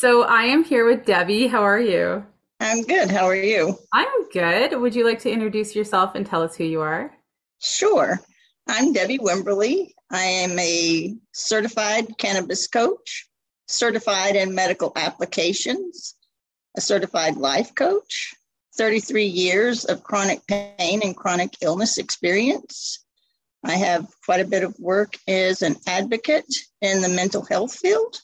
So 0.00 0.22
I 0.22 0.44
am 0.44 0.64
here 0.64 0.86
with 0.86 1.04
Debi. 1.04 1.50
How 1.50 1.60
are 1.60 1.78
you? 1.78 2.24
I'm 2.58 2.80
good. 2.84 3.10
How 3.10 3.26
are 3.26 3.34
you? 3.34 3.76
I'm 3.92 4.30
good. 4.30 4.80
Would 4.80 4.94
you 4.94 5.04
like 5.04 5.18
to 5.18 5.30
introduce 5.30 5.76
yourself 5.76 6.14
and 6.14 6.24
tell 6.24 6.42
us 6.42 6.56
who 6.56 6.64
you 6.64 6.80
are? 6.80 7.12
Sure. 7.60 8.18
I'm 8.66 8.94
Debi 8.94 9.18
Wimberley. 9.18 9.92
I 10.10 10.22
am 10.22 10.58
a 10.58 11.14
certified 11.32 12.16
cannabis 12.16 12.66
coach, 12.66 13.28
certified 13.68 14.36
in 14.36 14.54
medical 14.54 14.90
applications, 14.96 16.14
a 16.78 16.80
certified 16.80 17.36
life 17.36 17.74
coach, 17.74 18.32
33 18.78 19.26
years 19.26 19.84
of 19.84 20.02
chronic 20.02 20.40
pain 20.46 21.02
and 21.04 21.14
chronic 21.14 21.58
illness 21.60 21.98
experience. 21.98 23.04
I 23.66 23.72
have 23.72 24.06
quite 24.24 24.40
a 24.40 24.48
bit 24.48 24.64
of 24.64 24.80
work 24.80 25.18
as 25.28 25.60
an 25.60 25.76
advocate 25.86 26.54
in 26.80 27.02
the 27.02 27.10
mental 27.10 27.44
health 27.44 27.74
field, 27.74 28.16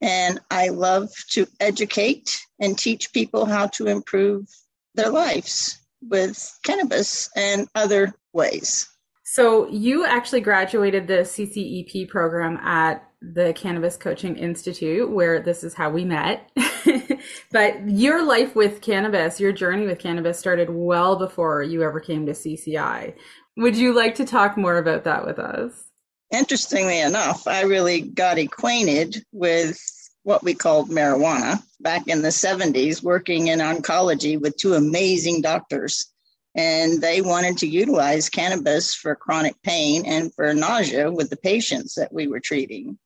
and 0.00 0.40
I 0.50 0.68
love 0.68 1.10
to 1.30 1.46
educate 1.60 2.40
and 2.58 2.78
teach 2.78 3.12
people 3.12 3.44
how 3.44 3.66
to 3.68 3.86
improve 3.86 4.46
their 4.94 5.10
lives 5.10 5.78
with 6.02 6.58
cannabis 6.64 7.28
and 7.36 7.68
other 7.74 8.14
ways. 8.32 8.88
So, 9.24 9.68
you 9.68 10.04
actually 10.04 10.40
graduated 10.40 11.06
the 11.06 11.22
CCEP 11.22 12.08
program 12.08 12.56
at 12.56 13.04
the 13.22 13.52
Cannabis 13.52 13.96
Coaching 13.96 14.36
Institute, 14.36 15.08
where 15.08 15.40
this 15.40 15.62
is 15.62 15.74
how 15.74 15.90
we 15.90 16.04
met. 16.04 16.50
but 17.52 17.88
your 17.88 18.24
life 18.24 18.56
with 18.56 18.80
cannabis, 18.80 19.38
your 19.38 19.52
journey 19.52 19.86
with 19.86 19.98
cannabis 19.98 20.38
started 20.38 20.70
well 20.70 21.16
before 21.16 21.62
you 21.62 21.82
ever 21.82 22.00
came 22.00 22.26
to 22.26 22.32
CCI. 22.32 23.14
Would 23.56 23.76
you 23.76 23.92
like 23.92 24.14
to 24.16 24.24
talk 24.24 24.56
more 24.56 24.78
about 24.78 25.04
that 25.04 25.26
with 25.26 25.38
us? 25.38 25.89
Interestingly 26.30 27.00
enough, 27.00 27.48
I 27.48 27.62
really 27.62 28.02
got 28.02 28.38
acquainted 28.38 29.24
with 29.32 29.80
what 30.22 30.44
we 30.44 30.54
called 30.54 30.90
marijuana 30.90 31.60
back 31.80 32.06
in 32.06 32.22
the 32.22 32.28
70s, 32.28 33.02
working 33.02 33.48
in 33.48 33.58
oncology 33.58 34.40
with 34.40 34.56
two 34.56 34.74
amazing 34.74 35.42
doctors. 35.42 36.06
And 36.54 37.00
they 37.00 37.20
wanted 37.20 37.58
to 37.58 37.66
utilize 37.66 38.28
cannabis 38.28 38.94
for 38.94 39.14
chronic 39.16 39.60
pain 39.62 40.04
and 40.06 40.32
for 40.34 40.52
nausea 40.54 41.10
with 41.10 41.30
the 41.30 41.36
patients 41.36 41.94
that 41.94 42.12
we 42.12 42.28
were 42.28 42.40
treating. 42.40 42.98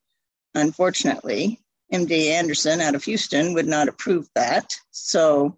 Unfortunately, 0.55 1.61
MD 1.93 2.31
Anderson 2.31 2.81
out 2.81 2.95
of 2.95 3.05
Houston 3.05 3.55
would 3.55 3.67
not 3.67 3.89
approve 3.89 4.29
that. 4.35 4.75
So 4.91 5.57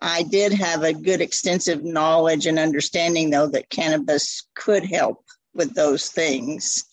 I 0.00 0.22
did 0.22 0.52
have 0.52 0.82
a 0.82 0.92
good 0.92 1.20
extensive 1.20 1.82
knowledge 1.82 2.46
and 2.46 2.58
understanding, 2.58 3.30
though, 3.30 3.48
that 3.48 3.70
cannabis 3.70 4.46
could 4.54 4.84
help 4.84 5.24
with 5.54 5.74
those 5.74 6.08
things. 6.08 6.84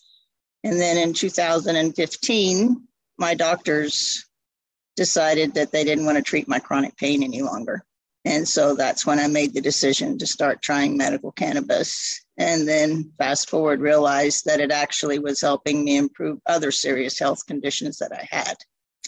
And 0.64 0.80
then 0.80 0.96
in 0.96 1.12
2015, 1.12 2.88
my 3.18 3.34
doctors 3.34 4.24
decided 4.96 5.54
that 5.54 5.72
they 5.72 5.84
didn't 5.84 6.04
want 6.04 6.16
to 6.16 6.22
treat 6.22 6.48
my 6.48 6.58
chronic 6.58 6.96
pain 6.96 7.22
any 7.22 7.42
longer. 7.42 7.84
And 8.24 8.46
so 8.46 8.76
that's 8.76 9.04
when 9.04 9.18
I 9.18 9.26
made 9.26 9.52
the 9.52 9.60
decision 9.60 10.18
to 10.18 10.26
start 10.26 10.62
trying 10.62 10.96
medical 10.96 11.32
cannabis. 11.32 12.24
And 12.38 12.68
then 12.68 13.12
fast 13.18 13.50
forward, 13.50 13.80
realized 13.80 14.44
that 14.44 14.60
it 14.60 14.70
actually 14.70 15.18
was 15.18 15.40
helping 15.40 15.84
me 15.84 15.96
improve 15.96 16.38
other 16.46 16.70
serious 16.70 17.18
health 17.18 17.44
conditions 17.46 17.98
that 17.98 18.12
I 18.12 18.28
had. 18.30 18.54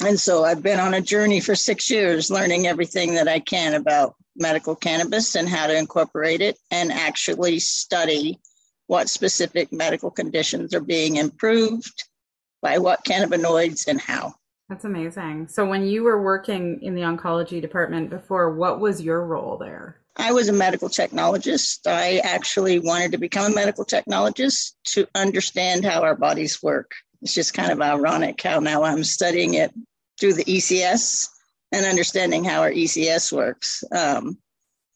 And 0.04 0.18
so 0.18 0.44
I've 0.44 0.62
been 0.62 0.80
on 0.80 0.94
a 0.94 1.00
journey 1.00 1.38
for 1.38 1.54
six 1.54 1.88
years, 1.88 2.30
learning 2.30 2.66
everything 2.66 3.14
that 3.14 3.28
I 3.28 3.38
can 3.38 3.74
about 3.74 4.16
medical 4.36 4.74
cannabis 4.74 5.36
and 5.36 5.48
how 5.48 5.68
to 5.68 5.76
incorporate 5.76 6.40
it 6.40 6.58
and 6.72 6.90
actually 6.90 7.60
study 7.60 8.40
what 8.86 9.08
specific 9.08 9.72
medical 9.72 10.10
conditions 10.10 10.74
are 10.74 10.80
being 10.80 11.16
improved 11.16 12.04
by 12.62 12.78
what 12.78 13.04
cannabinoids 13.04 13.86
and 13.86 14.00
how. 14.00 14.34
That's 14.68 14.84
amazing. 14.84 15.48
So, 15.48 15.66
when 15.66 15.86
you 15.86 16.02
were 16.04 16.22
working 16.22 16.80
in 16.82 16.94
the 16.94 17.02
oncology 17.02 17.60
department 17.60 18.10
before, 18.10 18.54
what 18.54 18.80
was 18.80 19.02
your 19.02 19.26
role 19.26 19.58
there? 19.58 20.00
I 20.16 20.32
was 20.32 20.48
a 20.48 20.52
medical 20.52 20.88
technologist. 20.88 21.86
I 21.86 22.18
actually 22.18 22.78
wanted 22.78 23.12
to 23.12 23.18
become 23.18 23.52
a 23.52 23.54
medical 23.54 23.84
technologist 23.84 24.72
to 24.84 25.06
understand 25.14 25.84
how 25.84 26.02
our 26.02 26.14
bodies 26.14 26.62
work. 26.62 26.92
It's 27.20 27.34
just 27.34 27.52
kind 27.52 27.72
of 27.72 27.80
ironic 27.80 28.40
how 28.40 28.60
now 28.60 28.84
I'm 28.84 29.04
studying 29.04 29.54
it 29.54 29.72
through 30.18 30.34
the 30.34 30.44
ECS 30.44 31.28
and 31.72 31.84
understanding 31.84 32.44
how 32.44 32.60
our 32.60 32.70
ECS 32.70 33.32
works. 33.32 33.82
Um, 33.90 34.38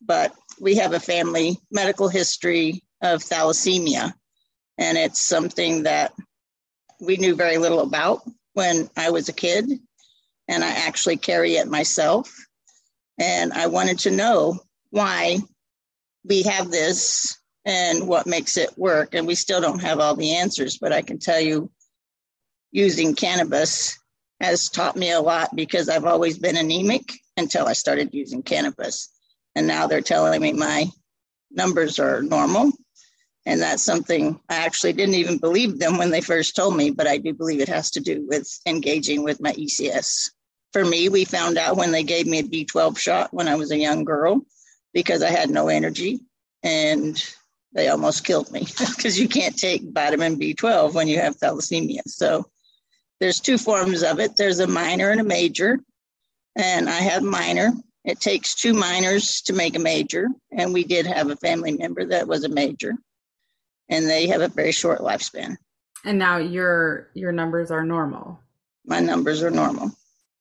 but 0.01 0.33
we 0.61 0.77
have 0.77 0.93
a 0.93 1.01
family 1.01 1.59
medical 1.71 2.09
history 2.09 2.85
of 3.01 3.23
thalassemia, 3.23 4.13
and 4.77 4.99
it's 4.99 5.21
something 5.21 5.85
that 5.85 6.13
we 7.01 7.17
knew 7.17 7.35
very 7.35 7.59
little 7.59 7.81
about 7.81 8.23
when 8.55 8.89
I 8.97 9.11
was 9.11 9.29
a 9.29 9.33
kid, 9.33 9.71
and 10.49 10.65
I 10.65 10.71
actually 10.71 11.17
carry 11.17 11.57
it 11.57 11.69
myself. 11.69 12.33
And 13.19 13.53
I 13.53 13.67
wanted 13.67 14.01
to 14.01 14.11
know 14.11 14.59
why 14.91 15.39
we 16.25 16.43
have 16.43 16.71
this 16.71 17.37
and 17.65 18.09
what 18.09 18.27
makes 18.27 18.57
it 18.57 18.77
work. 18.79 19.15
And 19.15 19.27
we 19.27 19.35
still 19.35 19.61
don't 19.61 19.83
have 19.83 20.01
all 20.01 20.15
the 20.15 20.37
answers, 20.37 20.79
but 20.79 20.93
I 20.93 21.03
can 21.03 21.19
tell 21.19 21.41
you 21.41 21.71
using 22.71 23.15
cannabis 23.15 23.99
has 24.41 24.69
taught 24.69 24.97
me 24.97 25.11
a 25.11 25.21
lot 25.21 25.55
because 25.55 25.89
I've 25.89 26.05
always 26.05 26.39
been 26.39 26.57
anemic 26.57 27.13
until 27.37 27.67
I 27.67 27.73
started 27.73 28.11
using 28.13 28.43
cannabis. 28.43 29.11
And 29.55 29.67
now 29.67 29.87
they're 29.87 30.01
telling 30.01 30.41
me 30.41 30.53
my 30.53 30.87
numbers 31.51 31.99
are 31.99 32.23
normal. 32.23 32.73
And 33.47 33.61
that's 33.61 33.83
something 33.83 34.39
I 34.49 34.57
actually 34.57 34.93
didn't 34.93 35.15
even 35.15 35.39
believe 35.39 35.79
them 35.79 35.97
when 35.97 36.11
they 36.11 36.21
first 36.21 36.55
told 36.55 36.77
me, 36.77 36.91
but 36.91 37.07
I 37.07 37.19
do 37.19 37.33
believe 37.33 37.61
it 37.61 37.69
has 37.69 37.91
to 37.93 38.01
do 38.01 38.27
with 38.29 38.47
engaging 38.67 39.25
with 39.25 39.41
my 39.41 39.53
ECS. 39.53 40.31
For 40.73 40.85
me, 40.85 41.09
we 41.09 41.25
found 41.25 41.57
out 41.57 41.77
when 41.77 41.93
they 41.93 42.03
gave 42.03 42.27
me 42.27 42.41
a 42.41 42.43
B12 42.43 42.99
shot 42.99 43.33
when 43.33 43.49
I 43.49 43.55
was 43.55 43.71
a 43.71 43.79
young 43.79 44.05
girl 44.05 44.43
because 44.93 45.23
I 45.23 45.31
had 45.31 45.49
no 45.49 45.69
energy 45.69 46.21
and 46.63 47.23
they 47.73 47.89
almost 47.89 48.25
killed 48.25 48.51
me 48.51 48.61
because 48.79 49.19
you 49.19 49.29
can't 49.29 49.57
take 49.57 49.83
vitamin 49.93 50.39
B12 50.39 50.95
when 50.95 51.09
you 51.09 51.19
have 51.19 51.39
thalassemia. 51.39 52.03
So 52.07 52.47
there's 53.21 53.41
two 53.41 53.59
forms 53.59 54.03
of 54.03 54.21
it 54.21 54.37
there's 54.37 54.61
a 54.61 54.67
minor 54.67 55.11
and 55.11 55.21
a 55.21 55.25
major. 55.25 55.81
And 56.57 56.89
I 56.89 56.99
have 57.01 57.23
minor. 57.23 57.73
It 58.05 58.21
takes 58.21 58.55
two 58.55 58.75
minors 58.75 59.43
to 59.43 59.53
make 59.53 59.77
a 59.77 59.81
major. 59.81 60.29
And 60.51 60.73
we 60.73 60.83
did 60.83 61.07
have 61.07 61.31
a 61.31 61.37
family 61.37 61.77
member 61.77 62.05
that 62.07 62.27
was 62.27 62.45
a 62.45 62.49
major. 62.49 62.95
And 63.89 64.07
they 64.07 64.27
have 64.29 64.41
a 64.41 64.49
very 64.49 64.73
short 64.73 65.01
lifespan. 65.01 65.57
And 66.05 66.19
now 66.19 66.37
your 66.39 67.11
your 67.15 67.33
numbers 67.33 67.71
are 67.71 67.85
normal. 67.85 68.41
My 68.87 69.01
numbers 69.01 69.43
are 69.43 69.51
normal. 69.51 69.91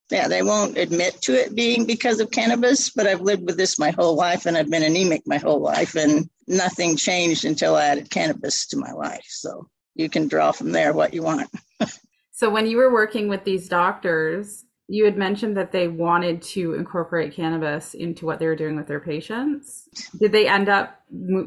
Yeah, 0.10 0.28
they 0.28 0.42
won't 0.42 0.78
admit 0.78 1.22
to 1.24 1.34
it 1.34 1.54
being 1.54 1.86
because 1.86 2.22
of 2.22 2.32
cannabis, 2.32 2.90
but 2.90 3.08
I've 3.08 3.22
lived 3.22 3.46
with 3.46 3.58
this 3.58 3.78
my 3.78 3.92
whole 3.92 4.16
life 4.16 4.46
and 4.46 4.56
I've 4.56 4.70
been 4.70 4.84
anemic 4.84 5.24
my 5.26 5.38
whole 5.38 5.60
life 5.60 5.96
and 5.96 6.30
nothing 6.48 6.96
changed 6.96 7.44
until 7.44 7.76
I 7.76 7.86
added 7.86 8.10
cannabis 8.10 8.68
to 8.68 8.78
my 8.78 8.94
life. 8.94 9.26
So 9.28 9.68
you 9.96 10.10
can 10.10 10.30
draw 10.30 10.54
from 10.54 10.72
there 10.72 10.94
what 10.94 11.14
you 11.14 11.24
want. 11.24 11.50
So 12.38 12.52
when 12.52 12.68
you 12.68 12.78
were 12.78 12.94
working 12.94 13.30
with 13.30 13.46
these 13.46 13.68
doctors, 13.68 14.64
you 14.88 15.04
had 15.06 15.18
mentioned 15.18 15.58
that 15.58 15.72
they 15.72 15.88
wanted 15.88 16.42
to 16.42 16.74
incorporate 16.74 17.36
cannabis 17.36 17.94
into 17.94 18.26
what 18.26 18.40
they 18.40 18.48
were 18.48 18.56
doing 18.56 18.78
with 18.78 18.88
their 18.88 19.02
patients. 19.02 19.88
Did 20.18 20.32
they 20.32 20.48
end 20.48 20.70
up 20.70 21.02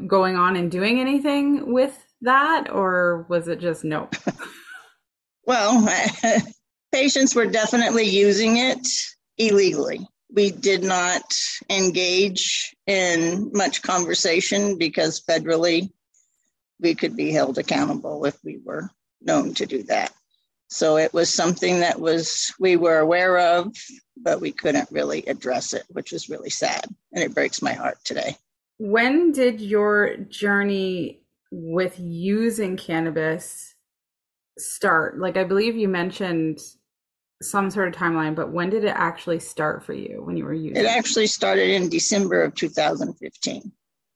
going 0.07 0.35
on 0.35 0.55
and 0.55 0.69
doing 0.69 0.99
anything 0.99 1.73
with 1.73 1.97
that, 2.21 2.71
or 2.71 3.25
was 3.29 3.47
it 3.47 3.59
just 3.59 3.83
nope? 3.83 4.15
well, 5.45 5.87
patients 6.91 7.33
were 7.33 7.47
definitely 7.47 8.05
using 8.05 8.57
it 8.57 8.87
illegally. 9.37 10.07
We 10.33 10.51
did 10.51 10.83
not 10.83 11.23
engage 11.69 12.75
in 12.85 13.49
much 13.53 13.81
conversation 13.81 14.77
because 14.77 15.21
federally 15.21 15.89
we 16.79 16.95
could 16.95 17.15
be 17.15 17.31
held 17.31 17.57
accountable 17.57 18.25
if 18.25 18.37
we 18.43 18.59
were 18.63 18.89
known 19.21 19.53
to 19.55 19.65
do 19.65 19.83
that. 19.83 20.13
So 20.71 20.95
it 20.95 21.13
was 21.13 21.29
something 21.29 21.81
that 21.81 21.99
was 21.99 22.53
we 22.57 22.77
were 22.77 22.99
aware 22.99 23.37
of, 23.37 23.75
but 24.15 24.39
we 24.39 24.53
couldn't 24.53 24.89
really 24.89 25.21
address 25.23 25.73
it, 25.73 25.83
which 25.89 26.13
was 26.13 26.29
really 26.29 26.49
sad. 26.49 26.85
And 27.11 27.21
it 27.21 27.35
breaks 27.35 27.61
my 27.61 27.73
heart 27.73 27.97
today. 28.05 28.37
When 28.77 29.33
did 29.33 29.59
your 29.59 30.15
journey 30.15 31.19
with 31.51 31.99
using 31.99 32.77
cannabis 32.77 33.75
start? 34.57 35.19
Like 35.19 35.35
I 35.35 35.43
believe 35.43 35.75
you 35.75 35.89
mentioned 35.89 36.59
some 37.41 37.69
sort 37.69 37.89
of 37.89 37.93
timeline, 37.93 38.33
but 38.33 38.53
when 38.53 38.69
did 38.69 38.85
it 38.85 38.95
actually 38.95 39.39
start 39.39 39.83
for 39.83 39.93
you 39.93 40.21
when 40.23 40.37
you 40.37 40.45
were 40.45 40.53
using 40.53 40.77
it? 40.77 40.85
It 40.85 40.87
actually 40.89 41.27
started 41.27 41.69
in 41.69 41.89
December 41.89 42.43
of 42.43 42.55
2015. 42.55 43.71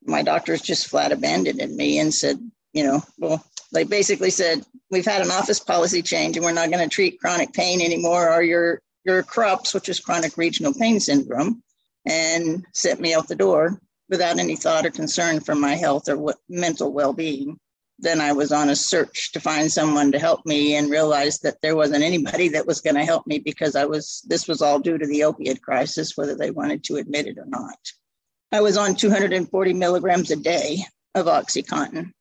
My 0.05 0.21
doctors 0.21 0.61
just 0.61 0.87
flat 0.87 1.11
abandoned 1.11 1.75
me 1.75 1.99
and 1.99 2.13
said, 2.13 2.39
you 2.71 2.85
know, 2.85 3.03
well, 3.17 3.43
they 3.75 3.83
basically 3.83 4.31
said, 4.31 4.65
we've 4.89 5.05
had 5.05 5.21
an 5.21 5.31
office 5.31 5.59
policy 5.59 6.01
change 6.01 6.37
and 6.37 6.45
we're 6.45 6.53
not 6.53 6.71
going 6.71 6.83
to 6.83 6.93
treat 6.93 7.19
chronic 7.19 7.53
pain 7.53 7.81
anymore 7.81 8.31
or 8.31 8.41
your, 8.41 8.81
your 9.03 9.21
CRUPS, 9.21 9.73
which 9.73 9.89
is 9.89 9.99
chronic 9.99 10.37
regional 10.37 10.73
pain 10.73 10.99
syndrome, 10.99 11.61
and 12.05 12.65
sent 12.73 12.99
me 12.99 13.13
out 13.13 13.27
the 13.27 13.35
door 13.35 13.79
without 14.09 14.39
any 14.39 14.55
thought 14.55 14.85
or 14.85 14.91
concern 14.91 15.39
for 15.39 15.55
my 15.55 15.75
health 15.75 16.07
or 16.07 16.17
what, 16.17 16.37
mental 16.47 16.91
well 16.93 17.13
being. 17.13 17.59
then 17.99 18.21
I 18.21 18.33
was 18.33 18.51
on 18.51 18.69
a 18.69 18.75
search 18.75 19.31
to 19.33 19.39
find 19.39 19.71
someone 19.71 20.11
to 20.11 20.19
help 20.19 20.45
me 20.45 20.75
and 20.75 20.89
realized 20.89 21.43
that 21.43 21.61
there 21.61 21.75
wasn't 21.75 22.03
anybody 22.03 22.49
that 22.49 22.67
was 22.67 22.81
going 22.81 22.95
to 22.95 23.05
help 23.05 23.25
me 23.27 23.39
because 23.39 23.75
I 23.75 23.85
was 23.85 24.23
this 24.27 24.47
was 24.47 24.61
all 24.61 24.79
due 24.79 24.97
to 24.97 25.07
the 25.07 25.23
opiate 25.23 25.61
crisis, 25.61 26.15
whether 26.15 26.35
they 26.35 26.51
wanted 26.51 26.83
to 26.85 26.97
admit 26.97 27.27
it 27.27 27.37
or 27.37 27.45
not. 27.45 27.79
I 28.51 28.61
was 28.61 28.77
on 28.77 28.95
240 28.95 29.73
milligrams 29.73 30.31
a 30.31 30.35
day 30.35 30.85
of 31.13 31.25
Oxycontin. 31.25 32.11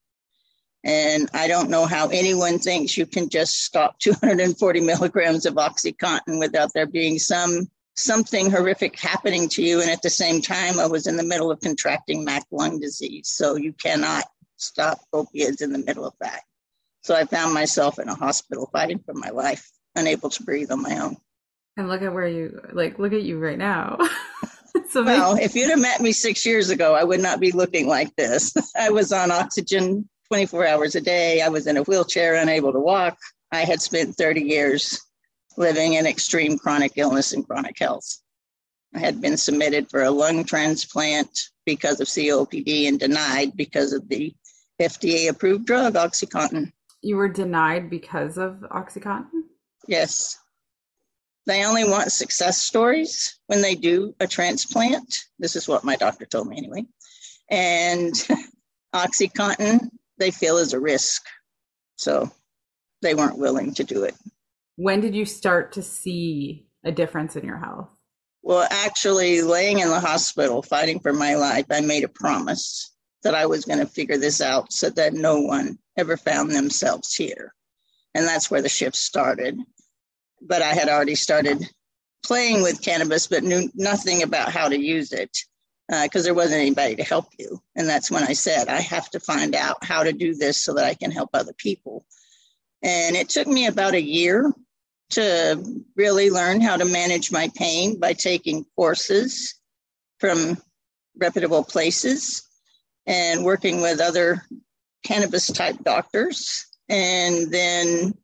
And 0.84 1.30
I 1.32 1.48
don't 1.48 1.70
know 1.70 1.86
how 1.86 2.08
anyone 2.08 2.58
thinks 2.58 2.96
you 2.96 3.06
can 3.06 3.30
just 3.30 3.64
stop 3.64 3.98
240 4.00 4.80
milligrams 4.80 5.46
of 5.46 5.54
Oxycontin 5.54 6.38
without 6.38 6.72
there 6.74 6.86
being 6.86 7.18
some 7.18 7.68
something 7.96 8.50
horrific 8.50 8.98
happening 8.98 9.48
to 9.48 9.62
you. 9.62 9.80
And 9.80 9.88
at 9.88 10.02
the 10.02 10.10
same 10.10 10.42
time, 10.42 10.78
I 10.78 10.86
was 10.86 11.06
in 11.06 11.16
the 11.16 11.22
middle 11.22 11.50
of 11.50 11.60
contracting 11.60 12.24
MAC 12.24 12.44
lung 12.50 12.80
disease. 12.80 13.28
So 13.28 13.56
you 13.56 13.72
cannot 13.72 14.24
stop 14.56 14.98
opiates 15.12 15.62
in 15.62 15.72
the 15.72 15.78
middle 15.78 16.04
of 16.04 16.14
that. 16.20 16.42
So 17.02 17.14
I 17.14 17.24
found 17.24 17.54
myself 17.54 17.98
in 17.98 18.08
a 18.08 18.14
hospital 18.14 18.68
fighting 18.72 18.98
for 18.98 19.14
my 19.14 19.30
life, 19.30 19.70
unable 19.94 20.30
to 20.30 20.42
breathe 20.42 20.70
on 20.70 20.82
my 20.82 20.98
own. 20.98 21.16
And 21.76 21.88
look 21.88 22.02
at 22.02 22.12
where 22.12 22.28
you 22.28 22.60
like 22.72 22.98
look 22.98 23.12
at 23.12 23.22
you 23.22 23.38
right 23.38 23.58
now. 23.58 23.98
well, 24.94 25.36
if 25.36 25.54
you'd 25.54 25.70
have 25.70 25.80
met 25.80 26.00
me 26.00 26.12
six 26.12 26.46
years 26.46 26.70
ago, 26.70 26.94
I 26.94 27.04
would 27.04 27.20
not 27.20 27.40
be 27.40 27.52
looking 27.52 27.88
like 27.88 28.14
this. 28.16 28.54
I 28.76 28.90
was 28.90 29.12
on 29.12 29.30
oxygen 29.30 30.08
24 30.28 30.66
hours 30.66 30.94
a 30.94 31.00
day. 31.00 31.42
I 31.42 31.48
was 31.48 31.66
in 31.66 31.76
a 31.76 31.82
wheelchair, 31.82 32.34
unable 32.34 32.72
to 32.72 32.80
walk. 32.80 33.18
I 33.52 33.60
had 33.60 33.80
spent 33.80 34.16
30 34.16 34.42
years 34.42 35.00
living 35.56 35.94
in 35.94 36.06
extreme 36.06 36.58
chronic 36.58 36.92
illness 36.96 37.32
and 37.32 37.46
chronic 37.46 37.78
health. 37.78 38.18
I 38.94 39.00
had 39.00 39.20
been 39.20 39.36
submitted 39.36 39.90
for 39.90 40.02
a 40.02 40.10
lung 40.10 40.44
transplant 40.44 41.30
because 41.66 42.00
of 42.00 42.06
COPD 42.06 42.88
and 42.88 42.98
denied 42.98 43.56
because 43.56 43.92
of 43.92 44.08
the 44.08 44.34
FDA 44.80 45.28
approved 45.28 45.66
drug, 45.66 45.94
Oxycontin. 45.94 46.72
You 47.02 47.16
were 47.16 47.28
denied 47.28 47.90
because 47.90 48.38
of 48.38 48.64
Oxycontin? 48.70 49.42
Yes. 49.86 50.38
They 51.46 51.64
only 51.64 51.84
want 51.84 52.10
success 52.10 52.58
stories 52.58 53.38
when 53.46 53.60
they 53.60 53.74
do 53.74 54.14
a 54.20 54.26
transplant. 54.26 55.24
This 55.38 55.56
is 55.56 55.68
what 55.68 55.84
my 55.84 55.96
doctor 55.96 56.24
told 56.24 56.48
me 56.48 56.56
anyway. 56.56 56.86
And 57.50 58.14
Oxycontin, 58.94 59.90
they 60.18 60.30
feel 60.30 60.56
is 60.58 60.72
a 60.72 60.80
risk. 60.80 61.24
So 61.96 62.30
they 63.02 63.14
weren't 63.14 63.38
willing 63.38 63.74
to 63.74 63.84
do 63.84 64.04
it. 64.04 64.14
When 64.76 65.00
did 65.00 65.14
you 65.14 65.24
start 65.24 65.72
to 65.72 65.82
see 65.82 66.66
a 66.84 66.92
difference 66.92 67.36
in 67.36 67.44
your 67.44 67.58
health? 67.58 67.90
Well, 68.42 68.66
actually, 68.70 69.40
laying 69.40 69.78
in 69.78 69.88
the 69.88 70.00
hospital 70.00 70.62
fighting 70.62 71.00
for 71.00 71.12
my 71.12 71.34
life, 71.34 71.66
I 71.70 71.80
made 71.80 72.04
a 72.04 72.08
promise 72.08 72.92
that 73.22 73.34
I 73.34 73.46
was 73.46 73.64
going 73.64 73.78
to 73.78 73.86
figure 73.86 74.18
this 74.18 74.40
out 74.40 74.72
so 74.72 74.90
that 74.90 75.14
no 75.14 75.40
one 75.40 75.78
ever 75.96 76.16
found 76.16 76.50
themselves 76.50 77.14
here. 77.14 77.54
And 78.14 78.26
that's 78.26 78.50
where 78.50 78.60
the 78.60 78.68
shift 78.68 78.96
started. 78.96 79.58
But 80.42 80.60
I 80.60 80.74
had 80.74 80.88
already 80.88 81.14
started 81.14 81.66
playing 82.24 82.62
with 82.62 82.82
cannabis, 82.82 83.26
but 83.26 83.44
knew 83.44 83.70
nothing 83.74 84.22
about 84.22 84.52
how 84.52 84.68
to 84.68 84.78
use 84.78 85.12
it 85.12 85.36
because 85.88 86.22
uh, 86.22 86.24
there 86.24 86.34
wasn't 86.34 86.60
anybody 86.60 86.96
to 86.96 87.04
help 87.04 87.26
you. 87.38 87.60
And 87.76 87.88
that's 87.88 88.10
when 88.10 88.22
I 88.22 88.32
said, 88.32 88.68
I 88.68 88.80
have 88.80 89.10
to 89.10 89.20
find 89.20 89.54
out 89.54 89.84
how 89.84 90.02
to 90.02 90.12
do 90.12 90.34
this 90.34 90.62
so 90.62 90.74
that 90.74 90.84
I 90.84 90.94
can 90.94 91.10
help 91.10 91.30
other 91.34 91.52
people. 91.52 92.06
And 92.82 93.16
it 93.16 93.28
took 93.28 93.46
me 93.46 93.66
about 93.66 93.94
a 93.94 94.02
year 94.02 94.52
to 95.10 95.62
really 95.96 96.30
learn 96.30 96.60
how 96.60 96.76
to 96.76 96.84
manage 96.84 97.30
my 97.30 97.50
pain 97.54 97.98
by 98.00 98.14
taking 98.14 98.64
courses 98.76 99.54
from 100.18 100.56
reputable 101.16 101.62
places 101.62 102.42
and 103.06 103.44
working 103.44 103.80
with 103.80 104.00
other 104.00 104.42
cannabis 105.04 105.46
type 105.48 105.76
doctors. 105.84 106.66
And 106.88 107.52
then 107.52 108.14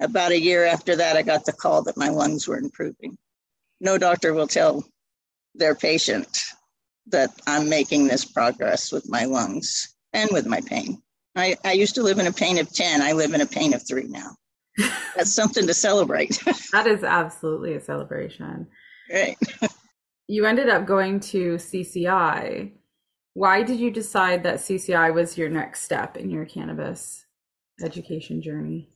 about 0.00 0.32
a 0.32 0.40
year 0.40 0.64
after 0.64 0.96
that, 0.96 1.16
I 1.16 1.22
got 1.22 1.44
the 1.44 1.52
call 1.52 1.82
that 1.82 1.96
my 1.96 2.08
lungs 2.08 2.46
were 2.46 2.58
improving. 2.58 3.18
No 3.80 3.98
doctor 3.98 4.32
will 4.32 4.46
tell 4.46 4.84
their 5.54 5.74
patient 5.74 6.28
that 7.08 7.30
I'm 7.46 7.68
making 7.68 8.06
this 8.06 8.24
progress 8.24 8.92
with 8.92 9.08
my 9.08 9.24
lungs 9.24 9.94
and 10.12 10.30
with 10.32 10.46
my 10.46 10.60
pain. 10.60 11.02
I, 11.36 11.56
I 11.64 11.72
used 11.72 11.96
to 11.96 12.02
live 12.02 12.18
in 12.18 12.26
a 12.26 12.32
pain 12.32 12.58
of 12.58 12.72
10. 12.72 13.02
I 13.02 13.12
live 13.12 13.34
in 13.34 13.40
a 13.40 13.46
pain 13.46 13.74
of 13.74 13.86
three 13.86 14.06
now. 14.08 14.36
That's 15.16 15.32
something 15.32 15.66
to 15.66 15.74
celebrate. 15.74 16.42
that 16.72 16.86
is 16.86 17.04
absolutely 17.04 17.74
a 17.74 17.80
celebration. 17.80 18.68
Right. 19.12 19.36
you 20.28 20.46
ended 20.46 20.68
up 20.68 20.86
going 20.86 21.20
to 21.20 21.54
CCI. 21.56 22.72
Why 23.34 23.62
did 23.62 23.80
you 23.80 23.90
decide 23.90 24.44
that 24.44 24.56
CCI 24.56 25.12
was 25.12 25.36
your 25.36 25.48
next 25.48 25.82
step 25.82 26.16
in 26.16 26.30
your 26.30 26.44
cannabis 26.44 27.24
education 27.82 28.40
journey? 28.40 28.90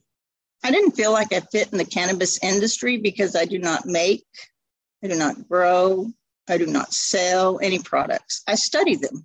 I 0.64 0.70
didn't 0.70 0.92
feel 0.92 1.12
like 1.12 1.32
I 1.32 1.40
fit 1.40 1.72
in 1.72 1.78
the 1.78 1.84
cannabis 1.84 2.42
industry 2.42 2.98
because 2.98 3.36
I 3.36 3.44
do 3.44 3.58
not 3.58 3.86
make, 3.86 4.24
I 5.04 5.08
do 5.08 5.16
not 5.16 5.48
grow, 5.48 6.08
I 6.50 6.58
do 6.58 6.66
not 6.66 6.92
sell 6.92 7.58
any 7.62 7.78
products. 7.78 8.42
I 8.46 8.54
study 8.54 8.96
them. 8.96 9.24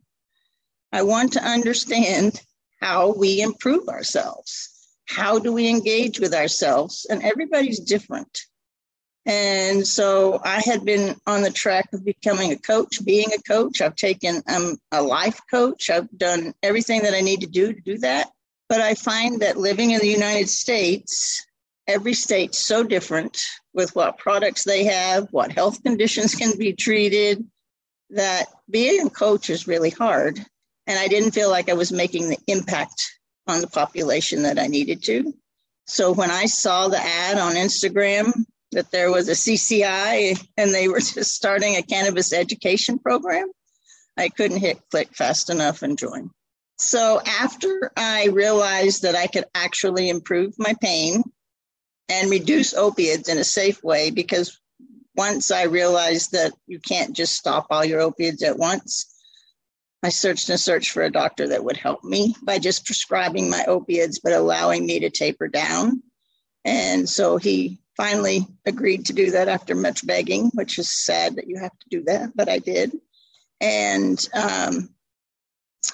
I 0.92 1.04
want 1.04 1.34
to 1.34 1.44
understand 1.44 2.42
how 2.82 3.14
we 3.14 3.42
improve 3.42 3.88
ourselves 3.88 4.74
how 5.06 5.40
do 5.40 5.52
we 5.52 5.70
engage 5.70 6.20
with 6.20 6.34
ourselves? 6.34 7.06
And 7.10 7.24
everybody's 7.24 7.80
different. 7.80 8.40
And 9.26 9.88
so 9.88 10.42
I 10.44 10.62
had 10.62 10.84
been 10.84 11.16
on 11.26 11.44
the 11.44 11.52
track 11.52 11.90
of 11.94 12.04
becoming 12.04 12.52
a 12.52 12.58
coach, 12.58 13.04
being 13.06 13.32
a 13.34 13.42
coach. 13.42 13.80
I've 13.82 13.96
taken, 13.96 14.42
I'm 14.48 14.78
a 14.92 15.02
life 15.02 15.40
coach. 15.50 15.90
I've 15.90 16.10
done 16.18 16.54
everything 16.62 17.04
that 17.04 17.14
I 17.14 17.22
need 17.22 17.42
to 17.42 17.48
do 17.48 17.72
to 17.72 17.82
do 17.82 17.98
that. 18.00 18.30
But 18.68 18.82
I 18.82 18.96
find 18.96 19.42
that 19.42 19.58
living 19.58 19.92
in 19.92 20.00
the 20.00 20.08
United 20.08 20.50
States, 20.50 21.46
every 21.88 22.14
state's 22.14 22.58
so 22.58 22.84
different 22.84 23.42
with 23.74 23.96
what 23.96 24.18
products 24.18 24.64
they 24.64 24.86
have, 24.86 25.28
what 25.32 25.52
health 25.52 25.84
conditions 25.84 26.36
can 26.36 26.58
be 26.58 26.74
treated, 26.74 27.44
that 28.12 28.46
being 28.70 29.06
a 29.06 29.10
coach 29.10 29.50
is 29.50 29.68
really 29.68 29.90
hard. 29.90 30.40
And 30.86 31.00
I 31.00 31.08
didn't 31.08 31.32
feel 31.32 31.50
like 31.50 31.70
I 31.70 31.74
was 31.74 31.92
making 31.92 32.30
the 32.30 32.38
impact 32.48 33.02
on 33.48 33.62
the 33.62 33.68
population 33.68 34.44
that 34.44 34.60
I 34.60 34.68
needed 34.68 35.04
to. 35.04 35.34
So 35.88 36.14
when 36.14 36.32
I 36.32 36.46
saw 36.46 36.88
the 36.88 37.00
ad 37.00 37.38
on 37.38 37.56
Instagram 37.56 38.46
that 38.72 38.92
there 38.92 39.12
was 39.12 39.28
a 39.30 39.34
CCI 39.34 40.40
and 40.58 40.74
they 40.74 40.88
were 40.88 41.00
just 41.00 41.34
starting 41.34 41.76
a 41.76 41.84
cannabis 41.84 42.34
education 42.34 43.00
program, 43.00 43.48
I 44.18 44.30
couldn't 44.30 44.60
hit 44.60 44.80
click 44.92 45.16
fast 45.16 45.50
enough 45.50 45.82
and 45.82 45.98
join. 45.98 46.30
So 46.78 47.22
after 47.26 47.92
I 47.96 48.28
realized 48.28 49.04
that 49.04 49.16
I 49.16 49.28
could 49.28 49.46
actually 49.56 50.10
improve 50.10 50.54
my 50.58 50.76
pain 50.82 51.24
and 52.10 52.30
reduce 52.30 52.74
opiates 52.74 53.30
in 53.30 53.38
a 53.38 53.44
safe 53.44 53.84
way, 53.84 54.12
because 54.12 54.60
once 55.16 55.52
I 55.52 55.64
realized 55.64 56.32
that 56.32 56.54
you 56.68 56.80
can't 56.80 57.16
just 57.16 57.36
stop 57.36 57.68
all 57.70 57.86
your 57.86 58.02
opiates 58.02 58.44
at 58.44 58.58
once, 58.58 59.06
I 60.02 60.10
searched 60.10 60.50
and 60.50 60.60
searched 60.60 60.92
for 60.92 61.04
a 61.04 61.12
doctor 61.12 61.48
that 61.50 61.64
would 61.64 61.78
help 61.78 62.04
me 62.04 62.36
by 62.44 62.60
just 62.60 62.86
prescribing 62.86 63.50
my 63.50 63.64
opiates, 63.66 64.20
but 64.20 64.34
allowing 64.34 64.86
me 64.86 65.00
to 65.00 65.10
taper 65.10 65.48
down. 65.48 66.04
And 66.66 67.08
so 67.08 67.38
he 67.38 67.80
finally 67.96 68.46
agreed 68.66 69.06
to 69.06 69.14
do 69.14 69.32
that 69.32 69.48
after 69.48 69.76
much 69.76 70.06
begging, 70.06 70.50
which 70.54 70.78
is 70.80 70.92
sad 70.92 71.36
that 71.36 71.48
you 71.48 71.58
have 71.60 71.72
to 71.72 71.90
do 71.90 72.04
that, 72.06 72.32
but 72.36 72.50
I 72.50 72.60
did. 72.60 72.92
And 73.62 74.28
um, 74.34 74.90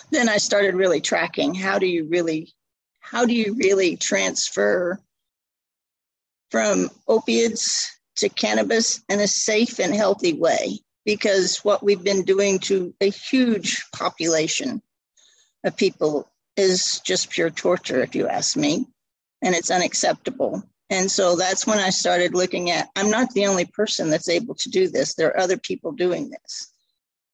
then 0.09 0.27
I 0.27 0.37
started 0.37 0.75
really 0.75 1.01
tracking 1.01 1.53
how 1.53 1.77
do 1.77 1.85
you 1.85 2.07
really, 2.07 2.53
how 2.99 3.25
do 3.25 3.33
you 3.33 3.55
really 3.55 3.95
transfer 3.95 4.99
from 6.51 6.89
opiates 7.08 7.91
to 8.18 8.29
cannabis 8.29 9.01
in 9.10 9.20
a 9.20 9.27
safe 9.27 9.79
and 9.79 9.94
healthy 9.94 10.34
way? 10.34 10.79
because 11.10 11.58
what 11.65 11.82
we've 11.82 12.03
been 12.03 12.24
doing 12.24 12.60
to 12.60 12.94
a 13.01 13.10
huge 13.10 13.84
population 13.91 14.79
of 15.63 15.75
people 15.75 16.29
is 16.56 17.01
just 17.03 17.32
pure 17.32 17.50
torture, 17.50 18.03
if 18.03 18.13
you 18.13 18.27
ask 18.27 18.56
me, 18.56 18.86
and 19.41 19.56
it's 19.56 19.72
unacceptable. 19.72 20.62
And 20.91 21.10
so 21.10 21.36
that's 21.36 21.65
when 21.65 21.79
I 21.79 21.89
started 21.89 22.36
looking 22.36 22.70
at 22.70 22.89
I'm 22.96 23.10
not 23.10 23.34
the 23.34 23.48
only 23.48 23.65
person 23.65 24.12
that's 24.12 24.29
able 24.29 24.53
to 24.53 24.70
do 24.70 24.88
this. 24.88 25.15
There 25.15 25.29
are 25.29 25.39
other 25.39 25.58
people 25.58 25.94
doing 25.94 26.29
this. 26.29 26.72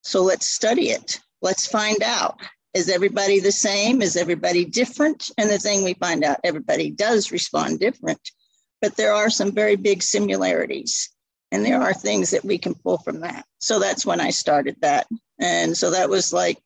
So 0.02 0.22
let's 0.22 0.46
study 0.46 0.88
it. 0.88 1.20
Let's 1.42 1.66
find 1.66 2.02
out. 2.02 2.40
Is 2.72 2.88
everybody 2.88 3.40
the 3.40 3.52
same? 3.52 4.00
Is 4.00 4.16
everybody 4.16 4.64
different? 4.64 5.30
And 5.36 5.50
the 5.50 5.58
thing 5.58 5.84
we 5.84 5.92
find 5.92 6.24
out, 6.24 6.40
everybody 6.44 6.90
does 6.90 7.30
respond 7.30 7.80
different, 7.80 8.30
but 8.80 8.96
there 8.96 9.14
are 9.14 9.30
some 9.30 9.52
very 9.52 9.76
big 9.76 10.02
similarities. 10.02 11.10
And 11.52 11.64
there 11.64 11.80
are 11.80 11.94
things 11.94 12.30
that 12.30 12.44
we 12.44 12.58
can 12.58 12.74
pull 12.74 12.98
from 12.98 13.20
that. 13.20 13.44
So 13.60 13.78
that's 13.78 14.04
when 14.04 14.20
I 14.20 14.30
started 14.30 14.76
that. 14.80 15.06
And 15.40 15.76
so 15.76 15.92
that 15.92 16.10
was 16.10 16.32
like 16.32 16.58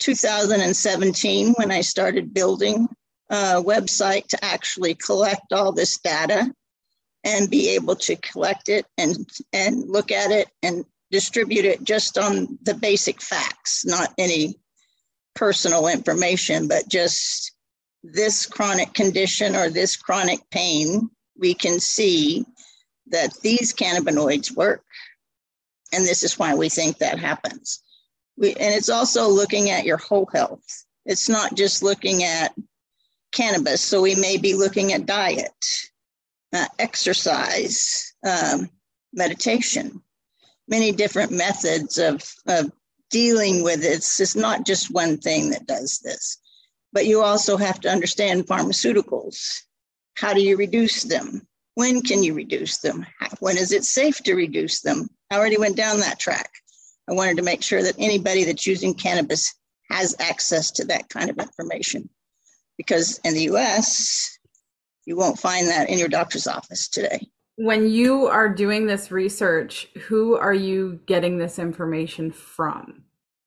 2017 0.00 1.54
when 1.54 1.70
I 1.70 1.80
started 1.80 2.34
building 2.34 2.88
a 3.30 3.62
website 3.62 4.26
to 4.28 4.44
actually 4.44 4.94
collect 4.94 5.52
all 5.52 5.72
this 5.72 5.98
data 5.98 6.52
and 7.22 7.50
be 7.50 7.70
able 7.70 7.96
to 7.96 8.16
collect 8.16 8.68
it 8.68 8.84
and 8.98 9.16
and 9.52 9.88
look 9.88 10.12
at 10.12 10.30
it 10.30 10.48
and 10.62 10.84
distribute 11.10 11.64
it 11.64 11.82
just 11.82 12.18
on 12.18 12.58
the 12.62 12.74
basic 12.74 13.22
facts, 13.22 13.84
not 13.86 14.12
any 14.18 14.58
personal 15.34 15.88
information, 15.88 16.68
but 16.68 16.88
just 16.88 17.53
this 18.04 18.44
chronic 18.44 18.92
condition 18.92 19.56
or 19.56 19.70
this 19.70 19.96
chronic 19.96 20.38
pain, 20.50 21.08
we 21.38 21.54
can 21.54 21.80
see 21.80 22.44
that 23.06 23.32
these 23.40 23.72
cannabinoids 23.72 24.54
work. 24.54 24.84
And 25.92 26.04
this 26.04 26.22
is 26.22 26.38
why 26.38 26.54
we 26.54 26.68
think 26.68 26.98
that 26.98 27.18
happens. 27.18 27.82
We, 28.36 28.50
and 28.50 28.74
it's 28.74 28.90
also 28.90 29.28
looking 29.28 29.70
at 29.70 29.86
your 29.86 29.96
whole 29.96 30.28
health. 30.32 30.84
It's 31.06 31.28
not 31.28 31.56
just 31.56 31.82
looking 31.82 32.24
at 32.24 32.54
cannabis. 33.32 33.80
So 33.80 34.02
we 34.02 34.14
may 34.14 34.36
be 34.36 34.54
looking 34.54 34.92
at 34.92 35.06
diet, 35.06 35.52
uh, 36.52 36.66
exercise, 36.78 38.12
um, 38.26 38.68
meditation, 39.12 40.02
many 40.68 40.92
different 40.92 41.30
methods 41.30 41.98
of, 41.98 42.22
of 42.48 42.70
dealing 43.10 43.62
with 43.62 43.82
it. 43.84 43.96
It's 43.96 44.36
not 44.36 44.66
just 44.66 44.92
one 44.92 45.18
thing 45.18 45.50
that 45.50 45.66
does 45.66 46.00
this. 46.00 46.38
But 46.94 47.06
you 47.06 47.22
also 47.22 47.56
have 47.56 47.80
to 47.80 47.90
understand 47.90 48.46
pharmaceuticals. 48.46 49.62
How 50.16 50.32
do 50.32 50.40
you 50.40 50.56
reduce 50.56 51.02
them? 51.02 51.42
When 51.74 52.02
can 52.02 52.22
you 52.22 52.34
reduce 52.34 52.78
them? 52.78 53.04
When 53.40 53.58
is 53.58 53.72
it 53.72 53.84
safe 53.84 54.18
to 54.18 54.34
reduce 54.34 54.80
them? 54.80 55.08
I 55.30 55.36
already 55.36 55.58
went 55.58 55.76
down 55.76 55.98
that 56.00 56.20
track. 56.20 56.50
I 57.10 57.12
wanted 57.12 57.36
to 57.38 57.42
make 57.42 57.64
sure 57.64 57.82
that 57.82 57.96
anybody 57.98 58.44
that's 58.44 58.66
using 58.66 58.94
cannabis 58.94 59.52
has 59.90 60.14
access 60.20 60.70
to 60.70 60.84
that 60.84 61.08
kind 61.08 61.30
of 61.30 61.38
information. 61.38 62.08
Because 62.78 63.18
in 63.24 63.34
the 63.34 63.50
US, 63.54 64.38
you 65.04 65.16
won't 65.16 65.38
find 65.38 65.66
that 65.66 65.90
in 65.90 65.98
your 65.98 66.08
doctor's 66.08 66.46
office 66.46 66.88
today. 66.88 67.26
When 67.56 67.90
you 67.90 68.26
are 68.26 68.48
doing 68.48 68.86
this 68.86 69.10
research, 69.10 69.88
who 70.06 70.36
are 70.36 70.54
you 70.54 71.00
getting 71.06 71.38
this 71.38 71.58
information 71.58 72.30
from? 72.30 73.02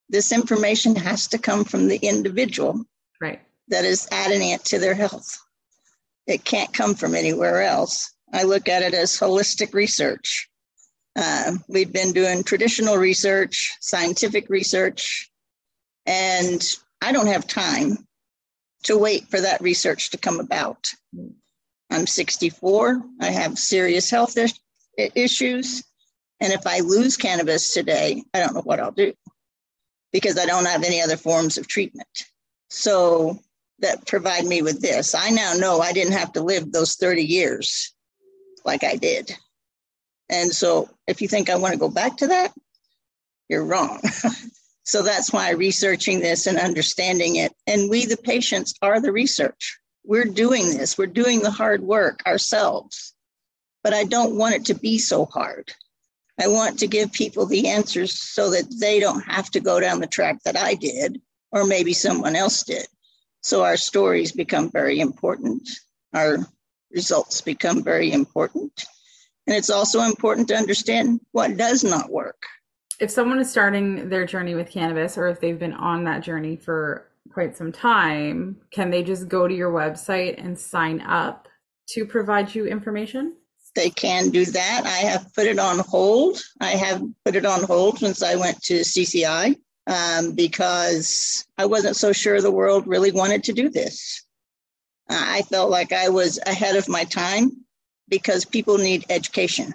This 0.09 0.33
information 0.33 0.95
has 0.97 1.27
to 1.29 1.37
come 1.37 1.63
from 1.63 1.87
the 1.87 1.97
individual 1.97 2.85
right. 3.21 3.41
that 3.69 3.85
is 3.85 4.07
adding 4.11 4.57
to 4.65 4.79
their 4.79 4.93
health. 4.93 5.37
It 6.25 6.43
can't 6.43 6.73
come 6.73 6.95
from 6.95 7.15
anywhere 7.15 7.61
else. 7.61 8.13
I 8.33 8.43
look 8.43 8.67
at 8.67 8.83
it 8.83 8.93
as 8.93 9.17
holistic 9.17 9.73
research. 9.73 10.49
Uh, 11.15 11.53
we've 11.67 11.91
been 11.91 12.11
doing 12.11 12.43
traditional 12.43 12.97
research, 12.97 13.75
scientific 13.79 14.49
research, 14.49 15.29
and 16.05 16.61
I 17.01 17.11
don't 17.11 17.27
have 17.27 17.47
time 17.47 18.07
to 18.83 18.97
wait 18.97 19.27
for 19.27 19.41
that 19.41 19.61
research 19.61 20.11
to 20.11 20.17
come 20.17 20.39
about. 20.39 20.89
I'm 21.89 22.07
64. 22.07 23.01
I 23.21 23.25
have 23.31 23.57
serious 23.57 24.09
health 24.09 24.37
issues. 24.97 25.83
And 26.39 26.53
if 26.53 26.67
I 26.67 26.79
lose 26.81 27.17
cannabis 27.17 27.73
today, 27.73 28.23
I 28.33 28.39
don't 28.39 28.53
know 28.53 28.61
what 28.61 28.79
I'll 28.79 28.91
do 28.91 29.13
because 30.11 30.37
I 30.37 30.45
don't 30.45 30.65
have 30.65 30.83
any 30.83 31.01
other 31.01 31.17
forms 31.17 31.57
of 31.57 31.67
treatment. 31.67 32.25
So 32.69 33.39
that 33.79 34.07
provide 34.07 34.45
me 34.45 34.61
with 34.61 34.81
this. 34.81 35.13
I 35.15 35.29
now 35.29 35.53
know 35.53 35.79
I 35.79 35.93
didn't 35.93 36.13
have 36.13 36.33
to 36.33 36.41
live 36.41 36.71
those 36.71 36.95
30 36.95 37.23
years 37.23 37.93
like 38.65 38.83
I 38.83 38.95
did. 38.95 39.35
And 40.29 40.51
so 40.51 40.89
if 41.07 41.21
you 41.21 41.27
think 41.27 41.49
I 41.49 41.55
want 41.55 41.73
to 41.73 41.79
go 41.79 41.89
back 41.89 42.17
to 42.17 42.27
that, 42.27 42.53
you're 43.49 43.63
wrong. 43.63 44.01
so 44.83 45.03
that's 45.03 45.31
why 45.31 45.51
researching 45.51 46.19
this 46.19 46.47
and 46.47 46.57
understanding 46.57 47.37
it. 47.37 47.53
And 47.65 47.89
we, 47.89 48.05
the 48.05 48.17
patients, 48.17 48.73
are 48.81 48.99
the 48.99 49.11
research. 49.11 49.77
We're 50.03 50.25
doing 50.25 50.65
this, 50.77 50.97
we're 50.97 51.07
doing 51.07 51.41
the 51.41 51.51
hard 51.51 51.81
work 51.81 52.21
ourselves. 52.25 53.13
But 53.83 53.93
I 53.93 54.03
don't 54.03 54.35
want 54.35 54.55
it 54.55 54.65
to 54.65 54.73
be 54.73 54.97
so 54.97 55.25
hard. 55.25 55.71
I 56.39 56.47
want 56.47 56.79
to 56.79 56.87
give 56.87 57.11
people 57.13 57.45
the 57.45 57.69
answers 57.69 58.17
so 58.17 58.51
that 58.51 58.65
they 58.79 58.99
don't 58.99 59.21
have 59.21 59.49
to 59.51 59.59
go 59.59 59.79
down 59.79 59.99
the 59.99 60.07
track 60.07 60.43
that 60.43 60.57
I 60.57 60.75
did, 60.75 61.21
or 61.51 61.65
maybe 61.65 61.93
someone 61.93 62.35
else 62.35 62.63
did. 62.63 62.87
So 63.41 63.63
our 63.63 63.77
stories 63.77 64.31
become 64.31 64.69
very 64.71 64.99
important. 64.99 65.67
Our 66.13 66.39
results 66.91 67.41
become 67.41 67.83
very 67.83 68.11
important. 68.11 68.85
And 69.45 69.55
it's 69.55 69.69
also 69.69 70.01
important 70.01 70.49
to 70.49 70.57
understand 70.57 71.21
what 71.31 71.55
does 71.55 71.83
not 71.83 72.09
work. 72.09 72.41
If 72.99 73.11
someone 73.11 73.39
is 73.39 73.49
starting 73.49 74.09
their 74.09 74.25
journey 74.25 74.55
with 74.55 74.69
cannabis, 74.69 75.17
or 75.17 75.27
if 75.27 75.39
they've 75.39 75.59
been 75.59 75.73
on 75.73 76.03
that 76.05 76.23
journey 76.23 76.55
for 76.55 77.07
quite 77.31 77.55
some 77.55 77.71
time, 77.71 78.57
can 78.71 78.89
they 78.89 79.03
just 79.03 79.27
go 79.27 79.47
to 79.47 79.53
your 79.53 79.71
website 79.71 80.43
and 80.43 80.57
sign 80.57 81.01
up 81.01 81.47
to 81.89 82.05
provide 82.05 82.53
you 82.53 82.65
information? 82.65 83.35
They 83.75 83.91
can 83.91 84.29
do 84.29 84.43
that. 84.43 84.81
I 84.85 85.07
have 85.07 85.31
put 85.35 85.45
it 85.45 85.59
on 85.59 85.79
hold. 85.79 86.41
I 86.59 86.71
have 86.71 87.03
put 87.23 87.35
it 87.35 87.45
on 87.45 87.63
hold 87.63 87.99
since 87.99 88.23
I 88.23 88.35
went 88.35 88.61
to 88.63 88.79
CCI 88.79 89.55
um, 89.87 90.33
because 90.33 91.45
I 91.57 91.65
wasn't 91.65 91.95
so 91.95 92.11
sure 92.11 92.41
the 92.41 92.51
world 92.51 92.87
really 92.87 93.11
wanted 93.11 93.45
to 93.45 93.53
do 93.53 93.69
this. 93.69 94.23
I 95.09 95.43
felt 95.43 95.69
like 95.69 95.93
I 95.93 96.09
was 96.09 96.39
ahead 96.45 96.75
of 96.75 96.89
my 96.89 97.05
time 97.05 97.65
because 98.09 98.43
people 98.43 98.77
need 98.77 99.05
education. 99.09 99.73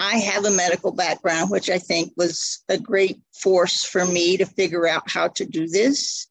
I 0.00 0.18
have 0.18 0.44
a 0.44 0.50
medical 0.50 0.92
background, 0.92 1.50
which 1.50 1.70
I 1.70 1.78
think 1.78 2.12
was 2.16 2.62
a 2.68 2.78
great 2.78 3.20
force 3.34 3.84
for 3.84 4.04
me 4.04 4.36
to 4.36 4.46
figure 4.46 4.86
out 4.86 5.10
how 5.10 5.28
to 5.28 5.44
do 5.44 5.68
this. 5.68 6.26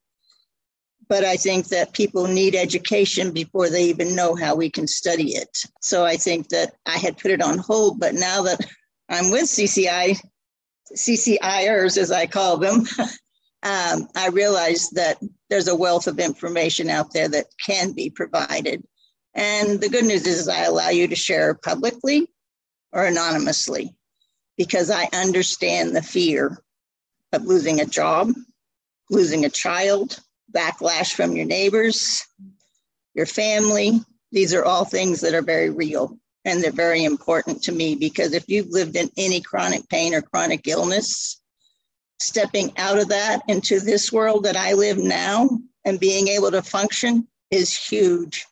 But 1.10 1.24
I 1.24 1.38
think 1.38 1.70
that 1.70 1.94
people 1.94 2.28
need 2.28 2.56
education 2.56 3.32
before 3.32 3.70
they 3.70 3.86
even 3.86 4.16
know 4.16 4.36
how 4.36 4.56
we 4.56 4.70
can 4.70 4.88
study 4.88 5.36
it. 5.36 5.50
So 5.82 6.06
I 6.06 6.18
think 6.18 6.50
that 6.50 6.74
I 6.86 6.98
had 6.98 7.18
put 7.18 7.32
it 7.32 7.42
on 7.42 7.58
hold, 7.58 8.00
but 8.00 8.14
now 8.14 8.44
that 8.44 8.60
I'm 9.10 9.32
with 9.32 9.44
CCI, 9.44 10.20
CCIers, 10.96 11.98
as 11.98 12.12
I 12.12 12.28
call 12.28 12.58
them, 12.58 12.86
um, 13.64 14.08
I 14.16 14.30
realize 14.32 14.90
that 14.92 15.18
there's 15.50 15.68
a 15.68 15.76
wealth 15.76 16.08
of 16.08 16.20
information 16.20 16.90
out 16.90 17.14
there 17.14 17.30
that 17.30 17.48
can 17.64 17.94
be 17.94 18.10
provided. 18.10 18.84
And 19.34 19.80
the 19.80 19.90
good 19.90 20.06
news 20.06 20.26
is, 20.26 20.48
I 20.48 20.64
allow 20.64 20.90
you 20.90 21.08
to 21.08 21.16
share 21.16 21.54
publicly 21.54 22.28
or 22.92 23.06
anonymously 23.06 23.96
because 24.58 24.90
I 24.90 25.08
understand 25.14 25.96
the 25.96 26.02
fear 26.02 26.58
of 27.32 27.46
losing 27.46 27.80
a 27.80 27.86
job, 27.86 28.32
losing 29.10 29.46
a 29.46 29.50
child, 29.50 30.20
backlash 30.52 31.14
from 31.14 31.36
your 31.36 31.46
neighbors, 31.46 32.26
your 33.14 33.26
family. 33.26 34.00
These 34.32 34.54
are 34.54 34.66
all 34.66 34.86
things 34.86 35.22
that 35.22 35.34
are 35.34 35.42
very 35.42 35.70
real 35.70 36.18
and 36.48 36.64
they're 36.64 36.72
very 36.72 37.04
important 37.04 37.62
to 37.64 37.74
me 37.74 37.96
because 37.96 38.34
if 38.34 38.48
you've 38.48 38.70
lived 38.70 38.96
in 38.96 39.10
any 39.18 39.42
chronic 39.42 39.88
pain 39.90 40.16
or 40.16 40.22
chronic 40.22 40.66
illness, 40.66 41.42
stepping 42.20 42.72
out 42.78 42.98
of 42.98 43.10
that 43.10 43.42
into 43.50 43.82
this 43.82 44.14
world 44.14 44.46
that 44.46 44.56
I 44.56 44.72
live 44.72 44.98
now 44.98 45.50
and 45.84 46.00
being 46.00 46.30
able 46.30 46.50
to 46.52 46.62
function 46.62 47.28
is 47.52 47.76
huge. 47.78 48.46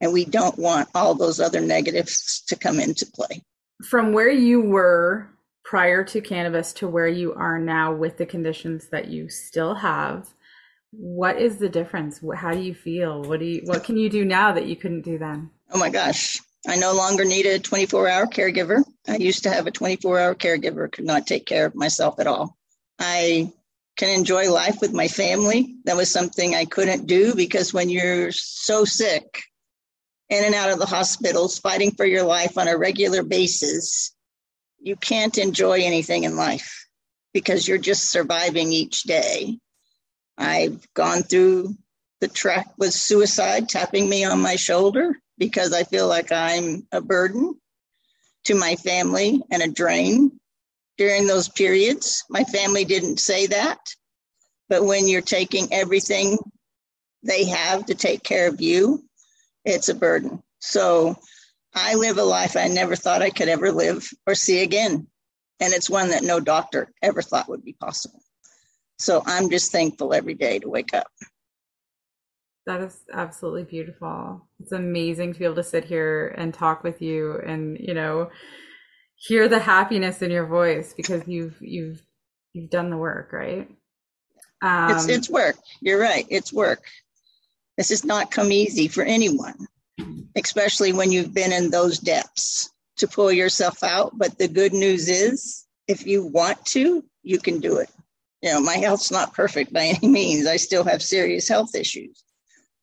And 0.00 0.14
we 0.14 0.24
don't 0.24 0.58
want 0.58 0.88
all 0.94 1.14
those 1.14 1.40
other 1.40 1.60
negatives 1.60 2.42
to 2.48 2.56
come 2.56 2.80
into 2.80 3.06
play. 3.06 3.42
From 3.84 4.14
where 4.14 4.30
you 4.30 4.62
were 4.62 5.28
prior 5.62 6.04
to 6.04 6.22
cannabis 6.22 6.72
to 6.74 6.88
where 6.88 7.06
you 7.06 7.34
are 7.34 7.58
now 7.58 7.94
with 7.94 8.16
the 8.16 8.26
conditions 8.26 8.88
that 8.88 9.08
you 9.08 9.28
still 9.28 9.74
have, 9.74 10.26
what 10.90 11.38
is 11.38 11.58
the 11.58 11.68
difference? 11.68 12.20
How 12.34 12.52
do 12.52 12.60
you 12.60 12.74
feel? 12.74 13.22
What 13.22 13.40
do 13.40 13.46
you 13.46 13.62
what 13.64 13.84
can 13.84 13.96
you 13.96 14.08
do 14.10 14.24
now 14.24 14.52
that 14.52 14.66
you 14.66 14.76
couldn't 14.76 15.02
do 15.02 15.18
then? 15.18 15.50
Oh 15.70 15.78
my 15.78 15.88
gosh. 15.88 16.40
I 16.66 16.76
no 16.76 16.92
longer 16.94 17.24
need 17.24 17.46
a 17.46 17.58
24 17.58 18.08
hour 18.08 18.26
caregiver. 18.26 18.84
I 19.08 19.16
used 19.16 19.42
to 19.44 19.50
have 19.50 19.66
a 19.66 19.72
24 19.72 20.20
hour 20.20 20.34
caregiver, 20.34 20.90
could 20.90 21.04
not 21.04 21.26
take 21.26 21.44
care 21.44 21.66
of 21.66 21.74
myself 21.74 22.20
at 22.20 22.26
all. 22.26 22.56
I 22.98 23.52
can 23.96 24.08
enjoy 24.08 24.50
life 24.50 24.80
with 24.80 24.92
my 24.92 25.08
family. 25.08 25.76
That 25.84 25.96
was 25.96 26.10
something 26.10 26.54
I 26.54 26.64
couldn't 26.64 27.06
do 27.06 27.34
because 27.34 27.74
when 27.74 27.90
you're 27.90 28.30
so 28.32 28.84
sick, 28.84 29.42
in 30.30 30.44
and 30.44 30.54
out 30.54 30.70
of 30.70 30.78
the 30.78 30.86
hospitals, 30.86 31.58
fighting 31.58 31.90
for 31.90 32.06
your 32.06 32.22
life 32.22 32.56
on 32.56 32.68
a 32.68 32.78
regular 32.78 33.22
basis, 33.22 34.14
you 34.80 34.96
can't 34.96 35.36
enjoy 35.36 35.80
anything 35.80 36.24
in 36.24 36.36
life 36.36 36.86
because 37.34 37.68
you're 37.68 37.76
just 37.76 38.10
surviving 38.10 38.72
each 38.72 39.02
day. 39.02 39.58
I've 40.38 40.86
gone 40.94 41.22
through 41.22 41.74
the 42.20 42.28
track 42.28 42.72
with 42.78 42.94
suicide 42.94 43.68
tapping 43.68 44.08
me 44.08 44.24
on 44.24 44.40
my 44.40 44.56
shoulder 44.56 45.20
because 45.42 45.72
I 45.72 45.82
feel 45.82 46.06
like 46.06 46.30
I'm 46.30 46.86
a 46.92 47.00
burden 47.00 47.56
to 48.44 48.54
my 48.54 48.76
family 48.76 49.42
and 49.50 49.60
a 49.60 49.66
drain 49.66 50.38
during 50.98 51.26
those 51.26 51.48
periods. 51.48 52.22
My 52.30 52.44
family 52.44 52.84
didn't 52.84 53.18
say 53.18 53.48
that, 53.48 53.80
but 54.68 54.84
when 54.84 55.08
you're 55.08 55.20
taking 55.20 55.66
everything 55.72 56.38
they 57.24 57.46
have 57.46 57.86
to 57.86 57.96
take 57.96 58.22
care 58.22 58.46
of 58.46 58.60
you, 58.60 59.04
it's 59.64 59.88
a 59.88 59.96
burden. 59.96 60.40
So 60.60 61.16
I 61.74 61.96
live 61.96 62.18
a 62.18 62.22
life 62.22 62.56
I 62.56 62.68
never 62.68 62.94
thought 62.94 63.20
I 63.20 63.30
could 63.30 63.48
ever 63.48 63.72
live 63.72 64.08
or 64.28 64.36
see 64.36 64.62
again. 64.62 65.08
And 65.58 65.74
it's 65.74 65.90
one 65.90 66.10
that 66.10 66.22
no 66.22 66.38
doctor 66.38 66.92
ever 67.02 67.20
thought 67.20 67.48
would 67.48 67.64
be 67.64 67.72
possible. 67.72 68.20
So 69.00 69.24
I'm 69.26 69.50
just 69.50 69.72
thankful 69.72 70.14
every 70.14 70.34
day 70.34 70.60
to 70.60 70.68
wake 70.68 70.94
up. 70.94 71.08
That 72.66 72.80
is 72.80 73.00
absolutely 73.12 73.64
beautiful. 73.64 74.46
It's 74.60 74.72
amazing 74.72 75.32
to 75.32 75.38
be 75.38 75.44
able 75.44 75.56
to 75.56 75.64
sit 75.64 75.84
here 75.84 76.34
and 76.38 76.54
talk 76.54 76.84
with 76.84 77.02
you 77.02 77.40
and, 77.44 77.76
you 77.78 77.94
know, 77.94 78.30
hear 79.16 79.48
the 79.48 79.58
happiness 79.58 80.22
in 80.22 80.30
your 80.30 80.46
voice 80.46 80.94
because 80.96 81.26
you've 81.26 81.56
you've 81.60 82.02
you've 82.52 82.70
done 82.70 82.90
the 82.90 82.96
work, 82.96 83.32
right? 83.32 83.68
Um, 84.62 84.90
it's 84.92 85.08
it's 85.08 85.30
work. 85.30 85.56
You're 85.80 86.00
right. 86.00 86.26
It's 86.28 86.52
work. 86.52 86.84
This 87.76 87.88
has 87.88 88.04
not 88.04 88.30
come 88.30 88.52
easy 88.52 88.86
for 88.86 89.02
anyone, 89.02 89.66
especially 90.36 90.92
when 90.92 91.10
you've 91.10 91.34
been 91.34 91.52
in 91.52 91.70
those 91.70 91.98
depths 91.98 92.70
to 92.98 93.08
pull 93.08 93.32
yourself 93.32 93.82
out. 93.82 94.16
But 94.16 94.38
the 94.38 94.48
good 94.48 94.72
news 94.72 95.08
is, 95.08 95.66
if 95.88 96.06
you 96.06 96.26
want 96.26 96.64
to, 96.66 97.04
you 97.22 97.38
can 97.38 97.60
do 97.60 97.78
it. 97.78 97.90
You 98.42 98.50
know, 98.50 98.60
my 98.60 98.76
health's 98.76 99.10
not 99.10 99.34
perfect 99.34 99.72
by 99.72 99.84
any 99.84 100.08
means. 100.08 100.46
I 100.46 100.56
still 100.56 100.84
have 100.84 101.02
serious 101.02 101.48
health 101.48 101.74
issues, 101.74 102.22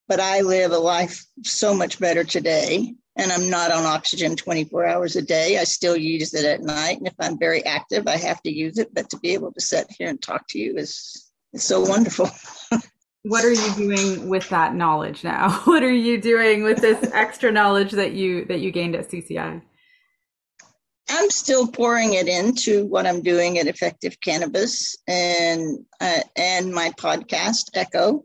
but 0.09 0.19
I 0.19 0.41
live 0.41 0.71
a 0.71 0.79
life 0.79 1.23
so 1.43 1.73
much 1.73 1.99
better 1.99 2.23
today. 2.23 2.95
And 3.15 3.31
I'm 3.31 3.49
not 3.49 3.71
on 3.71 3.85
oxygen 3.85 4.35
24 4.35 4.87
hours 4.87 5.15
a 5.15 5.21
day. 5.21 5.59
I 5.59 5.65
still 5.65 5.95
use 5.95 6.33
it 6.33 6.45
at 6.45 6.61
night. 6.61 6.97
And 6.97 7.07
if 7.07 7.13
I'm 7.19 7.37
very 7.37 7.63
active, 7.65 8.07
I 8.07 8.17
have 8.17 8.41
to 8.43 8.51
use 8.51 8.79
it. 8.79 8.93
But 8.93 9.09
to 9.11 9.19
be 9.19 9.33
able 9.33 9.53
to 9.53 9.61
sit 9.61 9.87
here 9.97 10.09
and 10.09 10.21
talk 10.21 10.47
to 10.49 10.59
you 10.59 10.75
is, 10.77 11.29
is 11.53 11.63
so 11.63 11.81
wonderful. 11.81 12.29
what 13.23 13.45
are 13.45 13.51
you 13.51 13.75
doing 13.75 14.29
with 14.29 14.49
that 14.49 14.73
knowledge 14.73 15.23
now? 15.23 15.61
What 15.65 15.83
are 15.83 15.93
you 15.93 16.19
doing 16.19 16.63
with 16.63 16.79
this 16.79 17.11
extra 17.13 17.51
knowledge 17.51 17.91
that 17.91 18.13
you 18.13 18.45
that 18.45 18.61
you 18.61 18.71
gained 18.71 18.95
at 18.95 19.09
CCI? 19.09 19.61
I'm 21.11 21.29
still 21.29 21.67
pouring 21.67 22.13
it 22.13 22.27
into 22.27 22.85
what 22.85 23.05
I'm 23.05 23.21
doing 23.21 23.57
at 23.57 23.67
Effective 23.67 24.19
Cannabis 24.21 24.97
and 25.07 25.85
uh, 25.99 26.21
and 26.35 26.73
my 26.73 26.91
podcast 26.91 27.71
Echo 27.75 28.23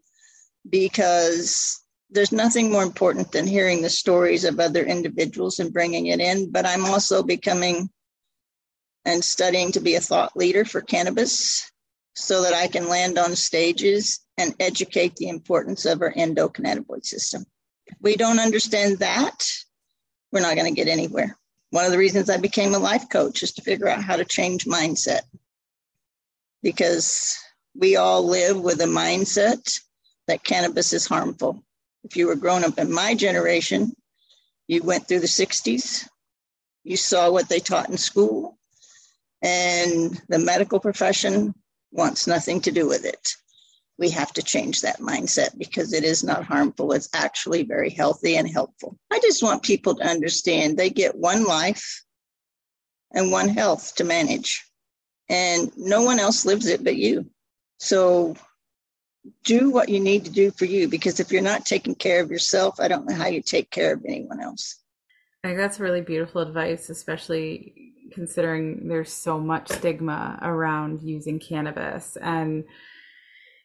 because 0.69 1.81
there's 2.11 2.33
nothing 2.33 2.71
more 2.71 2.83
important 2.83 3.33
than 3.33 3.47
hearing 3.47 3.83
the 3.83 3.91
stories 3.91 4.45
of 4.45 4.61
other 4.61 4.85
individuals 4.85 5.59
and 5.59 5.73
bringing 5.73 6.07
it 6.07 6.21
in. 6.21 6.51
But 6.51 6.67
I'm 6.67 6.85
also 6.85 7.23
becoming 7.23 7.91
and 9.05 9.23
studying 9.23 9.73
to 9.73 9.81
be 9.81 9.97
a 9.97 10.01
thought 10.01 10.37
leader 10.37 10.65
for 10.65 10.81
cannabis 10.81 11.71
so 12.15 12.43
that 12.43 12.55
I 12.55 12.69
can 12.69 12.89
land 12.89 13.19
on 13.19 13.37
stages 13.37 14.21
and 14.39 14.55
educate 14.61 15.17
the 15.17 15.29
importance 15.29 15.85
of 15.85 16.01
our 16.01 16.13
endocannabinoid 16.13 17.05
system. 17.05 17.45
If 17.87 17.97
we 18.01 18.17
don't 18.17 18.39
understand 18.39 19.01
that, 19.01 19.47
we're 20.33 20.41
not 20.41 20.57
going 20.57 20.73
to 20.73 20.81
get 20.81 20.91
anywhere. 20.91 21.37
One 21.71 21.85
of 21.85 21.91
the 21.91 21.99
reasons 21.99 22.31
I 22.31 22.37
became 22.37 22.75
a 22.75 22.79
life 22.79 23.09
coach 23.09 23.43
is 23.43 23.53
to 23.55 23.63
figure 23.63 23.89
out 23.89 24.03
how 24.03 24.17
to 24.17 24.25
change 24.25 24.65
mindset 24.65 25.23
because 26.63 27.37
we 27.75 27.97
all 27.97 28.25
live 28.27 28.61
with 28.61 28.81
a 28.81 28.87
mindset 28.87 29.81
that 30.29 30.45
cannabis 30.45 30.93
is 30.93 31.07
harmful. 31.07 31.63
If 32.05 32.17
you 32.17 32.27
were 32.27 32.37
grown 32.37 32.65
up 32.65 32.79
in 32.79 32.93
my 32.93 33.15
generation, 33.15 33.93
you 34.67 34.83
went 34.83 35.07
through 35.07 35.21
the 35.21 35.27
60s, 35.27 36.09
you 36.83 36.97
saw 36.97 37.31
what 37.31 37.49
they 37.49 37.61
taught 37.61 37.91
in 37.91 37.97
school, 37.97 38.59
and 39.43 40.21
the 40.29 40.39
medical 40.39 40.81
profession 40.81 41.55
wants 41.93 42.27
nothing 42.27 42.61
to 42.63 42.73
do 42.73 42.89
with 42.89 43.05
it 43.05 43.35
we 43.99 44.11
have 44.11 44.33
to 44.33 44.43
change 44.43 44.81
that 44.81 44.99
mindset 44.99 45.57
because 45.57 45.93
it 45.93 46.05
is 46.05 46.25
not 46.25 46.45
harmful. 46.45 46.93
It's 46.93 47.09
actually 47.15 47.63
very 47.63 47.91
healthy 47.91 48.37
and 48.37 48.49
helpful. 48.49 48.99
I 49.13 49.21
just 49.21 49.43
want 49.43 49.63
people 49.63 49.95
to 49.97 50.07
understand 50.07 50.77
they 50.77 50.91
get 50.91 51.17
one 51.17 51.45
life 51.45 52.03
and 53.13 53.31
one 53.31 53.49
health 53.49 53.95
to 53.97 54.05
manage, 54.05 54.65
and 55.29 55.71
no 55.77 56.03
one 56.03 56.19
else 56.19 56.45
lives 56.45 56.67
it 56.67 56.83
but 56.83 56.97
you. 56.97 57.31
So 57.79 58.35
do 59.45 59.71
what 59.71 59.89
you 59.89 60.01
need 60.01 60.25
to 60.25 60.31
do 60.31 60.51
for 60.51 60.65
you 60.65 60.89
because 60.89 61.21
if 61.21 61.33
you're 61.33 61.43
not 61.43 61.67
taking 61.67 61.95
care 61.95 62.23
of 62.23 62.31
yourself, 62.31 62.81
I 62.81 62.89
don't 62.89 63.07
know 63.07 63.15
how 63.15 63.27
you 63.27 63.43
take 63.43 63.71
care 63.71 63.95
of 63.95 64.05
anyone 64.07 64.41
else. 64.41 64.83
I 65.43 65.49
think 65.49 65.59
that's 65.59 65.81
really 65.81 66.01
beautiful 66.01 66.41
advice, 66.41 66.91
especially 66.91 67.93
considering 68.13 68.89
there's 68.89 69.13
so 69.13 69.39
much 69.39 69.69
stigma 69.69 70.39
around 70.43 71.03
using 71.03 71.39
cannabis 71.39 72.17
and 72.21 72.65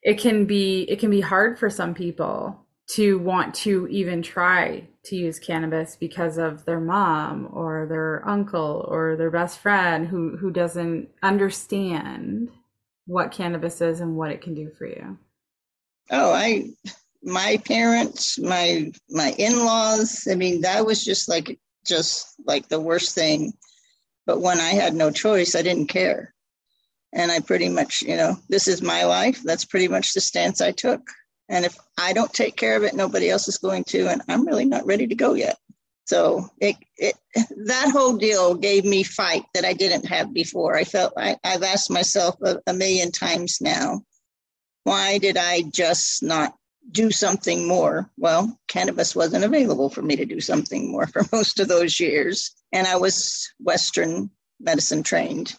it 0.02 0.18
can 0.20 0.46
be 0.46 0.84
it 0.84 1.00
can 1.00 1.10
be 1.10 1.22
hard 1.22 1.60
for 1.60 1.70
some 1.70 1.94
people 1.94 2.66
to 2.88 3.20
want 3.20 3.54
to 3.54 3.88
even 3.90 4.22
try 4.22 4.88
to 5.04 5.16
use 5.16 5.40
cannabis 5.40 5.96
because 5.96 6.38
of 6.38 6.66
their 6.66 6.80
mom 6.80 7.50
or 7.54 7.86
their 7.88 8.28
uncle 8.28 8.86
or 8.88 9.16
their 9.16 9.30
best 9.30 9.60
friend 9.60 10.08
who 10.08 10.38
who 10.38 10.52
doesn't 10.52 11.10
understand 11.22 12.50
what 13.06 13.32
cannabis 13.32 13.82
is 13.82 14.00
and 14.00 14.16
what 14.16 14.32
it 14.32 14.42
can 14.42 14.56
do 14.56 14.72
for 14.78 14.86
you. 14.86 15.18
Oh, 16.12 16.34
I 16.34 16.70
my 17.24 17.62
parents, 17.66 18.40
my 18.40 18.92
my 19.10 19.34
in-laws, 19.38 20.28
I 20.30 20.36
mean 20.36 20.62
that 20.62 20.86
was 20.86 21.04
just 21.04 21.30
like 21.30 21.60
just 21.86 22.28
like 22.46 22.68
the 22.68 22.80
worst 22.80 23.16
thing. 23.16 23.54
But 24.26 24.42
when 24.42 24.60
I 24.60 24.70
had 24.70 24.94
no 24.94 25.12
choice, 25.12 25.56
I 25.56 25.62
didn't 25.62 25.88
care 25.88 26.34
and 27.14 27.32
I 27.32 27.40
pretty 27.40 27.70
much, 27.70 28.02
you 28.02 28.16
know, 28.16 28.38
this 28.50 28.68
is 28.68 28.82
my 28.82 29.06
life. 29.06 29.42
That's 29.44 29.66
pretty 29.66 29.88
much 29.88 30.14
the 30.14 30.22
stance 30.22 30.62
I 30.62 30.72
took. 30.72 31.02
And 31.50 31.66
if 31.66 31.76
I 31.98 32.14
don't 32.14 32.32
take 32.32 32.56
care 32.56 32.78
of 32.78 32.84
it, 32.84 32.94
nobody 32.94 33.30
else 33.30 33.48
is 33.48 33.58
going 33.58 33.84
to, 33.86 34.08
and 34.08 34.22
I'm 34.28 34.46
really 34.46 34.66
not 34.66 34.86
ready 34.86 35.08
to 35.08 35.16
go 35.16 35.34
yet. 35.34 35.58
So 36.06 36.48
it, 36.60 36.76
it 36.98 37.16
that 37.66 37.92
whole 37.92 38.18
deal 38.18 38.56
gave 38.56 38.86
me 38.86 39.04
fight 39.04 39.44
that 39.54 39.66
I 39.66 39.74
didn't 39.74 40.06
have 40.08 40.34
before. 40.34 40.76
I 40.76 40.84
felt 40.84 41.14
I, 41.18 41.38
I've 41.44 41.64
asked 41.64 41.92
myself 41.92 42.36
a, 42.44 42.60
a 42.68 42.74
million 42.74 43.12
times 43.12 43.60
now, 43.62 44.02
why 44.90 45.20
did 45.20 45.38
I 45.38 45.62
just 45.62 46.24
not 46.24 46.56
do 46.92 47.12
something 47.12 47.68
more? 47.68 48.10
Well, 48.18 48.60
cannabis 48.68 49.16
wasn't 49.16 49.46
available 49.46 49.92
for 49.92 50.02
me 50.02 50.16
to 50.16 50.26
do 50.26 50.42
something 50.42 50.90
more 50.92 51.06
for 51.06 51.22
most 51.32 51.60
of 51.60 51.68
those 51.68 52.00
years. 52.00 52.56
And 52.74 52.88
I 52.88 52.96
was 52.96 53.54
Western 53.60 54.32
medicine 54.60 55.04
trained. 55.04 55.56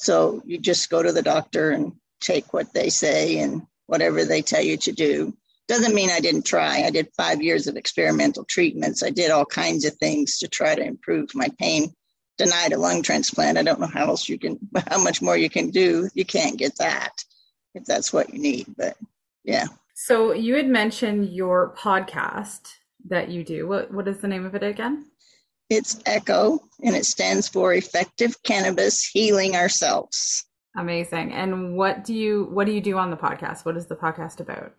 So 0.00 0.42
you 0.44 0.58
just 0.58 0.90
go 0.90 1.04
to 1.04 1.12
the 1.12 1.22
doctor 1.22 1.70
and 1.70 1.92
take 2.20 2.52
what 2.52 2.74
they 2.74 2.90
say 2.90 3.38
and 3.38 3.62
whatever 3.86 4.24
they 4.24 4.42
tell 4.42 4.62
you 4.62 4.76
to 4.78 4.90
do. 4.90 5.32
Doesn't 5.68 5.94
mean 5.94 6.10
I 6.10 6.18
didn't 6.18 6.44
try. 6.44 6.82
I 6.82 6.90
did 6.90 7.14
five 7.16 7.40
years 7.40 7.68
of 7.68 7.76
experimental 7.76 8.44
treatments. 8.44 9.04
I 9.04 9.10
did 9.10 9.30
all 9.30 9.46
kinds 9.46 9.84
of 9.84 9.94
things 9.98 10.38
to 10.38 10.48
try 10.48 10.74
to 10.74 10.84
improve 10.84 11.32
my 11.32 11.48
pain. 11.60 11.94
Denied 12.38 12.72
a 12.72 12.78
lung 12.78 13.02
transplant. 13.02 13.56
I 13.56 13.62
don't 13.62 13.78
know 13.78 13.86
how 13.86 14.08
else 14.08 14.28
you 14.28 14.36
can, 14.36 14.58
how 14.88 15.00
much 15.00 15.22
more 15.22 15.36
you 15.36 15.48
can 15.48 15.70
do. 15.70 16.08
You 16.14 16.24
can't 16.24 16.58
get 16.58 16.76
that 16.78 17.12
if 17.74 17.84
that's 17.84 18.12
what 18.12 18.32
you 18.32 18.38
need. 18.38 18.66
But 18.76 18.96
yeah. 19.44 19.66
So 19.94 20.32
you 20.32 20.54
had 20.54 20.68
mentioned 20.68 21.30
your 21.30 21.74
podcast 21.76 22.72
that 23.08 23.28
you 23.28 23.44
do. 23.44 23.66
What 23.66 23.92
what 23.92 24.08
is 24.08 24.18
the 24.18 24.28
name 24.28 24.44
of 24.44 24.54
it 24.54 24.62
again? 24.62 25.06
It's 25.70 26.00
ECHO, 26.04 26.60
and 26.82 26.94
it 26.94 27.06
stands 27.06 27.48
for 27.48 27.72
Effective 27.72 28.42
Cannabis 28.42 29.06
Healing 29.06 29.56
Ourselves. 29.56 30.44
Amazing. 30.76 31.32
And 31.32 31.76
what 31.76 32.04
do 32.04 32.14
you 32.14 32.48
what 32.50 32.66
do 32.66 32.72
you 32.72 32.80
do 32.80 32.98
on 32.98 33.10
the 33.10 33.16
podcast? 33.16 33.64
What 33.64 33.76
is 33.76 33.86
the 33.86 33.96
podcast 33.96 34.40
about? 34.40 34.72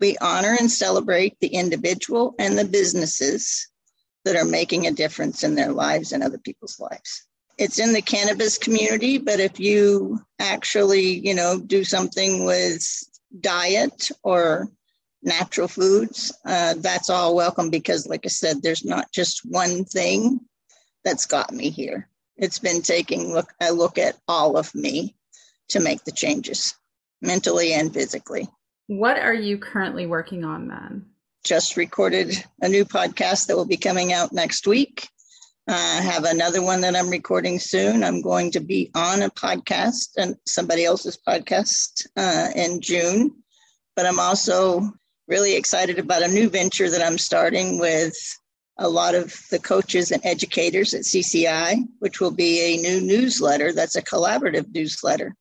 We 0.00 0.16
honor 0.18 0.56
and 0.58 0.70
celebrate 0.70 1.36
the 1.40 1.48
individual 1.48 2.34
and 2.38 2.58
the 2.58 2.64
businesses 2.64 3.68
that 4.24 4.36
are 4.36 4.44
making 4.44 4.86
a 4.86 4.92
difference 4.92 5.44
in 5.44 5.54
their 5.54 5.72
lives 5.72 6.12
and 6.12 6.22
other 6.22 6.38
people's 6.38 6.80
lives. 6.80 7.26
It's 7.56 7.78
in 7.78 7.92
the 7.92 8.02
cannabis 8.02 8.58
community, 8.58 9.18
but 9.18 9.40
if 9.40 9.60
you 9.60 10.20
actually, 10.38 11.18
you 11.26 11.34
know, 11.34 11.58
do 11.58 11.84
something 11.84 12.44
with 12.44 12.84
diet 13.40 14.10
or 14.22 14.68
natural 15.22 15.68
foods, 15.68 16.32
uh, 16.44 16.74
that's 16.78 17.10
all 17.10 17.34
welcome 17.34 17.70
because, 17.70 18.06
like 18.06 18.24
I 18.24 18.28
said, 18.28 18.62
there's 18.62 18.84
not 18.84 19.10
just 19.12 19.40
one 19.44 19.84
thing 19.84 20.40
that's 21.04 21.26
got 21.26 21.52
me 21.52 21.70
here. 21.70 22.08
It's 22.36 22.58
been 22.58 22.82
taking 22.82 23.32
look 23.32 23.52
a 23.60 23.72
look 23.72 23.98
at 23.98 24.16
all 24.26 24.56
of 24.56 24.74
me 24.74 25.14
to 25.68 25.80
make 25.80 26.04
the 26.04 26.12
changes, 26.12 26.74
mentally 27.22 27.72
and 27.72 27.92
physically. 27.92 28.48
What 28.86 29.18
are 29.18 29.34
you 29.34 29.58
currently 29.58 30.06
working 30.06 30.44
on 30.44 30.68
then? 30.68 31.06
Just 31.44 31.76
recorded 31.76 32.42
a 32.60 32.68
new 32.68 32.84
podcast 32.84 33.46
that 33.46 33.56
will 33.56 33.64
be 33.64 33.76
coming 33.76 34.12
out 34.12 34.32
next 34.32 34.66
week. 34.66 35.08
I 35.66 36.02
have 36.02 36.24
another 36.24 36.62
one 36.62 36.82
that 36.82 36.94
I'm 36.94 37.08
recording 37.08 37.58
soon. 37.58 38.04
I'm 38.04 38.20
going 38.20 38.50
to 38.50 38.60
be 38.60 38.90
on 38.94 39.22
a 39.22 39.30
podcast 39.30 40.10
and 40.18 40.36
somebody 40.46 40.84
else's 40.84 41.18
podcast 41.26 42.06
uh, 42.16 42.50
in 42.54 42.82
June, 42.82 43.34
but 43.96 44.04
I'm 44.04 44.20
also 44.20 44.82
really 45.26 45.56
excited 45.56 45.98
about 45.98 46.22
a 46.22 46.28
new 46.28 46.50
venture 46.50 46.90
that 46.90 47.00
I'm 47.00 47.16
starting 47.16 47.78
with 47.78 48.14
a 48.78 48.88
lot 48.88 49.14
of 49.14 49.40
the 49.50 49.58
coaches 49.58 50.10
and 50.10 50.24
educators 50.26 50.92
at 50.92 51.02
CCI, 51.02 51.84
which 52.00 52.20
will 52.20 52.32
be 52.32 52.60
a 52.60 52.82
new 52.82 53.00
newsletter 53.00 53.72
that's 53.72 53.96
a 53.96 54.02
collaborative 54.02 54.66
newsletter 54.74 55.34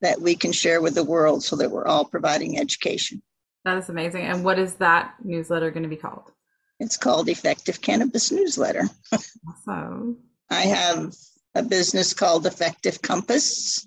that 0.00 0.20
we 0.20 0.36
can 0.36 0.52
share 0.52 0.80
with 0.80 0.94
the 0.94 1.02
world 1.02 1.42
so 1.42 1.56
that 1.56 1.70
we're 1.70 1.86
all 1.86 2.04
providing 2.04 2.60
education. 2.60 3.20
That 3.64 3.78
is 3.78 3.88
amazing. 3.88 4.26
And 4.26 4.44
what 4.44 4.60
is 4.60 4.74
that 4.74 5.14
newsletter 5.24 5.72
going 5.72 5.82
to 5.82 5.88
be 5.88 5.96
called? 5.96 6.30
It's 6.78 6.96
called 6.96 7.28
Effective 7.28 7.80
Cannabis 7.80 8.30
Newsletter. 8.30 8.88
Awesome. 9.68 10.18
I 10.50 10.62
have 10.62 11.14
a 11.54 11.62
business 11.62 12.12
called 12.12 12.46
Effective 12.46 13.00
Compass 13.00 13.86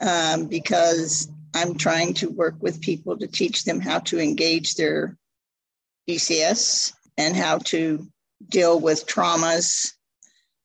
um, 0.00 0.46
because 0.46 1.28
I'm 1.54 1.76
trying 1.76 2.14
to 2.14 2.30
work 2.30 2.56
with 2.60 2.80
people 2.80 3.16
to 3.18 3.26
teach 3.26 3.64
them 3.64 3.80
how 3.80 3.98
to 4.00 4.20
engage 4.20 4.74
their 4.74 5.16
ECS 6.08 6.92
and 7.18 7.36
how 7.36 7.58
to 7.58 8.06
deal 8.48 8.78
with 8.78 9.06
traumas 9.06 9.92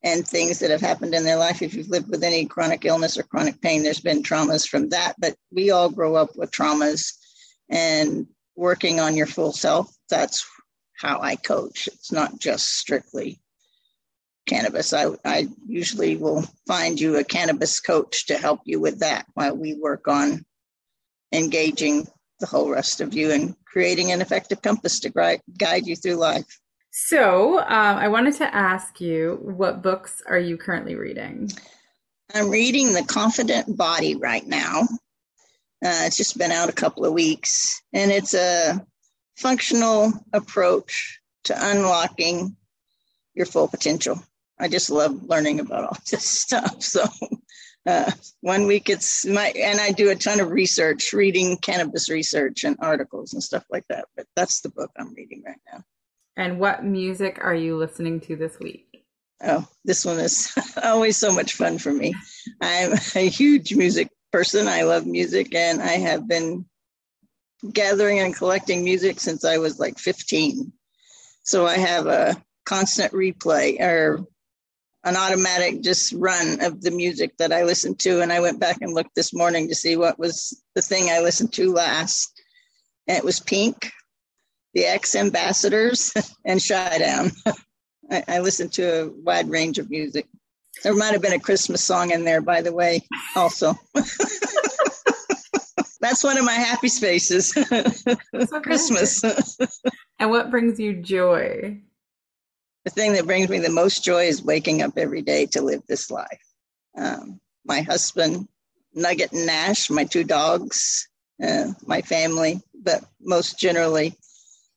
and 0.03 0.25
things 0.25 0.59
that 0.59 0.71
have 0.71 0.81
happened 0.81 1.13
in 1.13 1.23
their 1.23 1.35
life. 1.35 1.61
If 1.61 1.73
you've 1.73 1.89
lived 1.89 2.09
with 2.09 2.23
any 2.23 2.45
chronic 2.45 2.85
illness 2.85 3.17
or 3.17 3.23
chronic 3.23 3.61
pain, 3.61 3.83
there's 3.83 3.99
been 3.99 4.23
traumas 4.23 4.67
from 4.67 4.89
that, 4.89 5.15
but 5.19 5.35
we 5.51 5.71
all 5.71 5.89
grow 5.89 6.15
up 6.15 6.35
with 6.35 6.51
traumas. 6.51 7.13
And 7.69 8.25
working 8.59 8.99
on 8.99 9.15
your 9.15 9.25
full 9.25 9.53
self. 9.53 9.89
That's 10.09 10.45
how 10.99 11.21
I 11.21 11.35
coach. 11.35 11.87
It's 11.87 12.11
not 12.11 12.39
just 12.39 12.77
strictly 12.77 13.39
cannabis. 14.45 14.93
I, 14.93 15.07
I 15.23 15.47
usually 15.67 16.17
will 16.17 16.43
find 16.67 16.99
you 16.99 17.17
a 17.17 17.23
cannabis 17.23 17.79
coach 17.79 18.27
to 18.27 18.37
help 18.37 18.61
you 18.65 18.79
with 18.79 18.99
that 18.99 19.25
while 19.33 19.55
we 19.55 19.75
work 19.75 20.07
on 20.07 20.45
engaging 21.31 22.07
the 22.39 22.47
whole 22.47 22.69
rest 22.69 23.01
of 23.01 23.13
you 23.13 23.31
and 23.31 23.55
creating 23.65 24.11
an 24.11 24.21
effective 24.21 24.61
compass 24.61 24.99
to 25.01 25.39
guide 25.57 25.87
you 25.87 25.95
through 25.95 26.15
life. 26.15 26.59
So, 26.91 27.59
um, 27.59 27.97
I 27.97 28.07
wanted 28.07 28.35
to 28.35 28.55
ask 28.55 28.99
you 28.99 29.37
what 29.41 29.83
books 29.83 30.23
are 30.27 30.39
you 30.39 30.57
currently 30.57 30.95
reading? 30.95 31.51
I'm 32.33 32.49
reading 32.49 32.93
The 32.93 33.03
Confident 33.03 33.77
Body 33.77 34.15
right 34.15 34.45
now. 34.45 34.81
Uh, 35.85 36.05
it's 36.05 36.17
just 36.17 36.37
been 36.37 36.51
out 36.51 36.69
a 36.69 36.73
couple 36.73 37.05
of 37.05 37.13
weeks, 37.13 37.81
and 37.93 38.11
it's 38.11 38.33
a 38.33 38.85
functional 39.39 40.11
approach 40.33 41.19
to 41.45 41.55
unlocking 41.57 42.55
your 43.33 43.45
full 43.45 43.67
potential. 43.67 44.21
I 44.59 44.67
just 44.67 44.89
love 44.89 45.23
learning 45.23 45.59
about 45.59 45.85
all 45.85 45.97
this 46.11 46.25
stuff. 46.25 46.83
So, 46.83 47.05
uh, 47.85 48.11
one 48.41 48.67
week 48.67 48.89
it's 48.89 49.25
my, 49.25 49.53
and 49.55 49.79
I 49.79 49.91
do 49.91 50.09
a 50.09 50.15
ton 50.15 50.41
of 50.41 50.51
research, 50.51 51.13
reading 51.13 51.57
cannabis 51.57 52.09
research 52.09 52.65
and 52.65 52.75
articles 52.79 53.33
and 53.33 53.41
stuff 53.41 53.63
like 53.71 53.85
that. 53.87 54.05
But 54.15 54.27
that's 54.35 54.61
the 54.61 54.69
book 54.69 54.91
I'm 54.97 55.13
reading 55.13 55.43
right 55.45 55.59
now. 55.71 55.83
And 56.35 56.59
what 56.59 56.83
music 56.83 57.39
are 57.41 57.55
you 57.55 57.77
listening 57.77 58.19
to 58.21 58.35
this 58.35 58.59
week? 58.59 59.03
Oh, 59.41 59.65
this 59.85 60.03
one 60.03 60.19
is 60.19 60.53
always 60.83 61.17
so 61.17 61.33
much 61.33 61.53
fun 61.53 61.77
for 61.77 61.93
me. 61.93 62.13
I'm 62.61 62.93
a 62.93 63.29
huge 63.29 63.73
music 63.73 64.09
person. 64.31 64.67
I 64.67 64.83
love 64.83 65.05
music 65.05 65.55
and 65.55 65.81
I 65.81 65.93
have 65.93 66.27
been 66.27 66.65
gathering 67.71 68.19
and 68.19 68.35
collecting 68.35 68.83
music 68.83 69.19
since 69.19 69.43
I 69.43 69.57
was 69.57 69.79
like 69.79 69.97
15. 69.97 70.71
So 71.43 71.65
I 71.65 71.77
have 71.77 72.07
a 72.07 72.41
constant 72.65 73.13
replay 73.13 73.79
or 73.79 74.25
an 75.03 75.15
automatic 75.15 75.81
just 75.81 76.13
run 76.13 76.63
of 76.63 76.81
the 76.81 76.91
music 76.91 77.35
that 77.37 77.53
I 77.53 77.63
listen 77.63 77.95
to. 77.95 78.21
And 78.21 78.31
I 78.31 78.41
went 78.41 78.59
back 78.59 78.77
and 78.81 78.93
looked 78.93 79.15
this 79.15 79.33
morning 79.33 79.67
to 79.67 79.75
see 79.75 79.95
what 79.95 80.19
was 80.19 80.61
the 80.75 80.81
thing 80.81 81.09
I 81.09 81.19
listened 81.19 81.53
to 81.53 81.71
last. 81.71 82.31
And 83.07 83.17
it 83.17 83.23
was 83.23 83.39
Pink, 83.39 83.91
the 84.73 84.85
X 84.85 85.15
Ambassadors, 85.15 86.13
and 86.45 86.61
Down. 86.67 87.31
I, 88.11 88.23
I 88.27 88.39
listened 88.39 88.73
to 88.73 89.03
a 89.03 89.09
wide 89.09 89.49
range 89.49 89.79
of 89.79 89.89
music. 89.89 90.27
There 90.83 90.95
might 90.95 91.13
have 91.13 91.21
been 91.21 91.33
a 91.33 91.39
Christmas 91.39 91.83
song 91.83 92.11
in 92.11 92.23
there, 92.23 92.41
by 92.41 92.61
the 92.61 92.73
way, 92.73 93.01
also. 93.35 93.73
That's 96.01 96.23
one 96.23 96.37
of 96.37 96.45
my 96.45 96.53
happy 96.53 96.87
spaces. 96.87 97.53
It's 97.55 98.49
so 98.49 98.61
Christmas. 98.61 99.23
and 100.19 100.29
what 100.29 100.49
brings 100.49 100.79
you 100.79 101.01
joy? 101.01 101.81
The 102.85 102.91
thing 102.91 103.13
that 103.13 103.25
brings 103.25 103.49
me 103.49 103.59
the 103.59 103.69
most 103.69 104.03
joy 104.03 104.25
is 104.25 104.43
waking 104.43 104.81
up 104.81 104.97
every 104.97 105.21
day 105.21 105.45
to 105.47 105.61
live 105.61 105.81
this 105.87 106.09
life. 106.09 106.41
Um, 106.97 107.39
my 107.65 107.81
husband, 107.81 108.47
Nugget 108.93 109.33
and 109.33 109.45
Nash, 109.45 109.89
my 109.89 110.05
two 110.05 110.23
dogs, 110.23 111.07
uh, 111.43 111.73
my 111.85 112.01
family, 112.01 112.61
but 112.81 113.03
most 113.21 113.59
generally, 113.59 114.15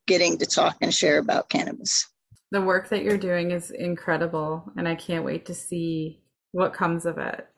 getting 0.06 0.38
to 0.38 0.46
talk 0.46 0.76
and 0.80 0.92
share 0.92 1.18
about 1.18 1.48
cannabis 1.48 2.08
the 2.52 2.60
work 2.60 2.90
that 2.90 3.02
you're 3.02 3.18
doing 3.18 3.50
is 3.50 3.70
incredible 3.70 4.70
and 4.76 4.86
i 4.86 4.94
can't 4.94 5.24
wait 5.24 5.46
to 5.46 5.54
see 5.54 6.22
what 6.52 6.72
comes 6.74 7.04
of 7.06 7.18
it 7.18 7.48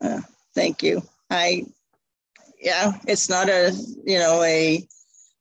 uh, 0.00 0.20
thank 0.54 0.82
you 0.82 1.02
i 1.30 1.62
yeah 2.64 2.92
it's 3.06 3.28
not 3.28 3.48
a 3.48 3.72
you 4.04 4.18
know 4.18 4.42
a 4.42 4.84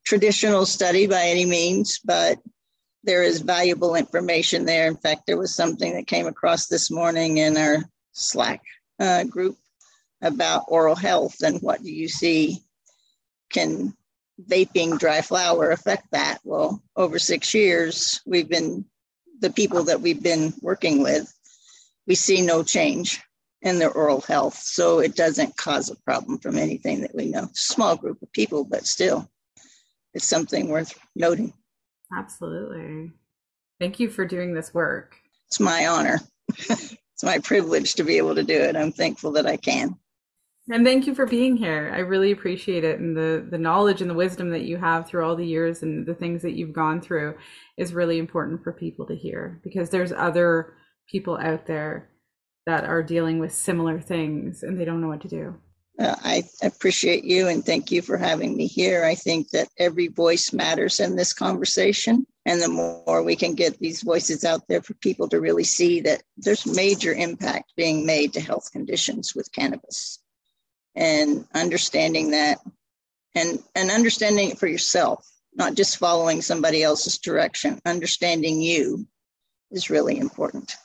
traditional 0.06 0.66
study 0.66 1.08
by 1.08 1.24
any 1.24 1.46
means 1.46 2.00
but 2.06 2.38
there 3.04 3.24
is 3.24 3.42
valuable 3.42 3.96
information 3.96 4.66
there. 4.66 4.88
In 4.88 4.96
fact 4.96 5.24
there 5.28 5.38
was 5.38 5.56
something 5.56 5.94
that 5.94 6.08
came 6.08 6.28
across 6.28 6.68
this 6.68 6.90
morning 6.90 7.38
in 7.38 7.58
our 7.58 7.78
slack 8.14 8.62
uh, 9.00 9.26
group 9.26 9.58
about 10.22 10.66
oral 10.70 10.96
health 10.96 11.42
and 11.44 11.60
what 11.60 11.84
do 11.84 11.92
you 11.92 12.08
see 12.08 12.60
can 13.52 13.94
vaping 14.42 14.98
dry 14.98 15.22
flower 15.22 15.72
affect 15.72 16.08
that? 16.12 16.40
Well 16.44 16.82
over 16.96 17.20
six 17.20 17.54
years 17.54 18.22
we've 18.26 18.50
been 18.50 18.86
the 19.40 19.52
people 19.52 19.84
that 19.86 20.00
we've 20.00 20.24
been 20.24 20.54
working 20.62 21.04
with, 21.04 21.32
we 22.08 22.16
see 22.16 22.42
no 22.42 22.64
change 22.64 23.22
in 23.63 23.80
their 23.80 23.91
oral 23.91 24.21
health. 24.21 24.56
So 24.56 24.99
it 24.99 25.15
doesn't 25.15 25.58
cause 25.58 25.89
a 25.89 25.95
problem 25.95 26.38
from 26.38 26.58
anything 26.58 27.02
that 27.02 27.15
we 27.15 27.28
know. 27.28 27.47
Small 27.54 27.95
group 27.95 28.21
of 28.21 28.32
people, 28.34 28.65
but 28.65 28.86
still, 28.86 29.30
it's 30.13 30.28
something 30.28 30.69
worth 30.69 30.97
noting. 31.15 31.54
Absolutely. 32.15 33.12
Thank 33.80 33.99
you 33.99 34.10
for 34.10 34.26
doing 34.26 34.54
this 34.54 34.73
work. 34.73 35.15
It's 35.47 35.60
my 35.60 35.88
honor. 35.88 36.19
it's 36.49 37.23
my 37.23 37.39
privilege 37.39 37.93
to 37.93 38.04
be 38.04 38.17
able 38.17 38.36
to 38.36 38.43
do 38.43 38.54
it. 38.56 38.76
I'm 38.76 38.91
thankful 38.91 39.32
that 39.34 39.47
I 39.47 39.58
can. 39.58 39.97
And 40.71 40.86
thank 40.86 41.08
you 41.08 41.15
for 41.15 41.26
being 41.26 41.58
here. 41.58 41.91
I 41.93 41.99
really 41.99 42.32
appreciate 42.32 42.86
it. 42.86 42.99
And 42.99 43.17
the, 43.17 43.45
the 43.49 43.58
knowledge 43.58 44.02
and 44.02 44.10
the 44.10 44.15
wisdom 44.15 44.49
that 44.52 44.63
you 44.63 44.78
have 44.78 45.08
through 45.08 45.26
all 45.26 45.36
the 45.36 45.45
years 45.45 45.84
and 45.84 46.06
the 46.06 46.13
things 46.13 46.41
that 46.41 46.54
you've 46.54 46.71
gone 46.71 47.02
through 47.02 47.36
is 47.78 47.93
really 47.93 48.17
important 48.17 48.63
for 48.63 48.71
people 48.71 49.06
to 49.08 49.15
hear 49.15 49.60
because 49.63 49.89
there's 49.89 50.13
other 50.13 50.76
people 51.10 51.38
out 51.38 51.65
there 51.65 52.12
that 52.65 52.86
are 52.86 53.04
dealing 53.04 53.39
with 53.39 53.54
similar 53.54 53.99
things 53.99 54.63
and 54.63 54.80
they 54.80 54.86
don't 54.86 55.02
know 55.02 55.08
what 55.08 55.21
to 55.21 55.28
do. 55.28 55.56
Uh, 55.99 56.15
I 56.23 56.43
appreciate 56.63 57.23
you 57.23 57.47
and 57.47 57.63
thank 57.63 57.91
you 57.91 58.02
for 58.02 58.17
having 58.17 58.58
me 58.58 58.65
here. 58.65 59.04
I 59.04 59.13
think 59.13 59.49
that 59.52 59.67
every 59.78 60.08
voice 60.08 60.52
matters 60.52 60.99
in 60.99 61.15
this 61.15 61.34
conversation. 61.34 62.26
And 62.45 62.62
the 62.62 62.67
more 62.67 63.23
we 63.23 63.36
can 63.36 63.54
get 63.54 63.80
these 63.80 64.02
voices 64.02 64.43
out 64.43 64.67
there 64.67 64.82
for 64.82 64.95
people 64.95 65.30
to 65.30 65.39
really 65.39 65.63
see 65.63 66.02
that 66.02 66.23
there's 66.36 66.65
major 66.65 67.13
impact 67.13 67.73
being 67.78 68.06
made 68.06 68.34
to 68.34 68.41
health 68.41 68.71
conditions 68.71 69.34
with 69.36 69.52
cannabis 69.52 70.19
and 70.95 71.45
understanding 71.54 72.32
that 72.32 72.60
and 73.36 73.60
and 73.76 73.89
understanding 73.89 74.49
it 74.49 74.60
for 74.60 74.67
yourself 74.67 75.28
not 75.56 75.73
just 75.73 75.97
following 75.97 76.41
somebody 76.41 76.84
else's 76.84 77.17
direction 77.17 77.80
understanding 77.86 78.62
you 78.62 79.08
is 79.71 79.89
really 79.89 80.17
important 80.19 80.76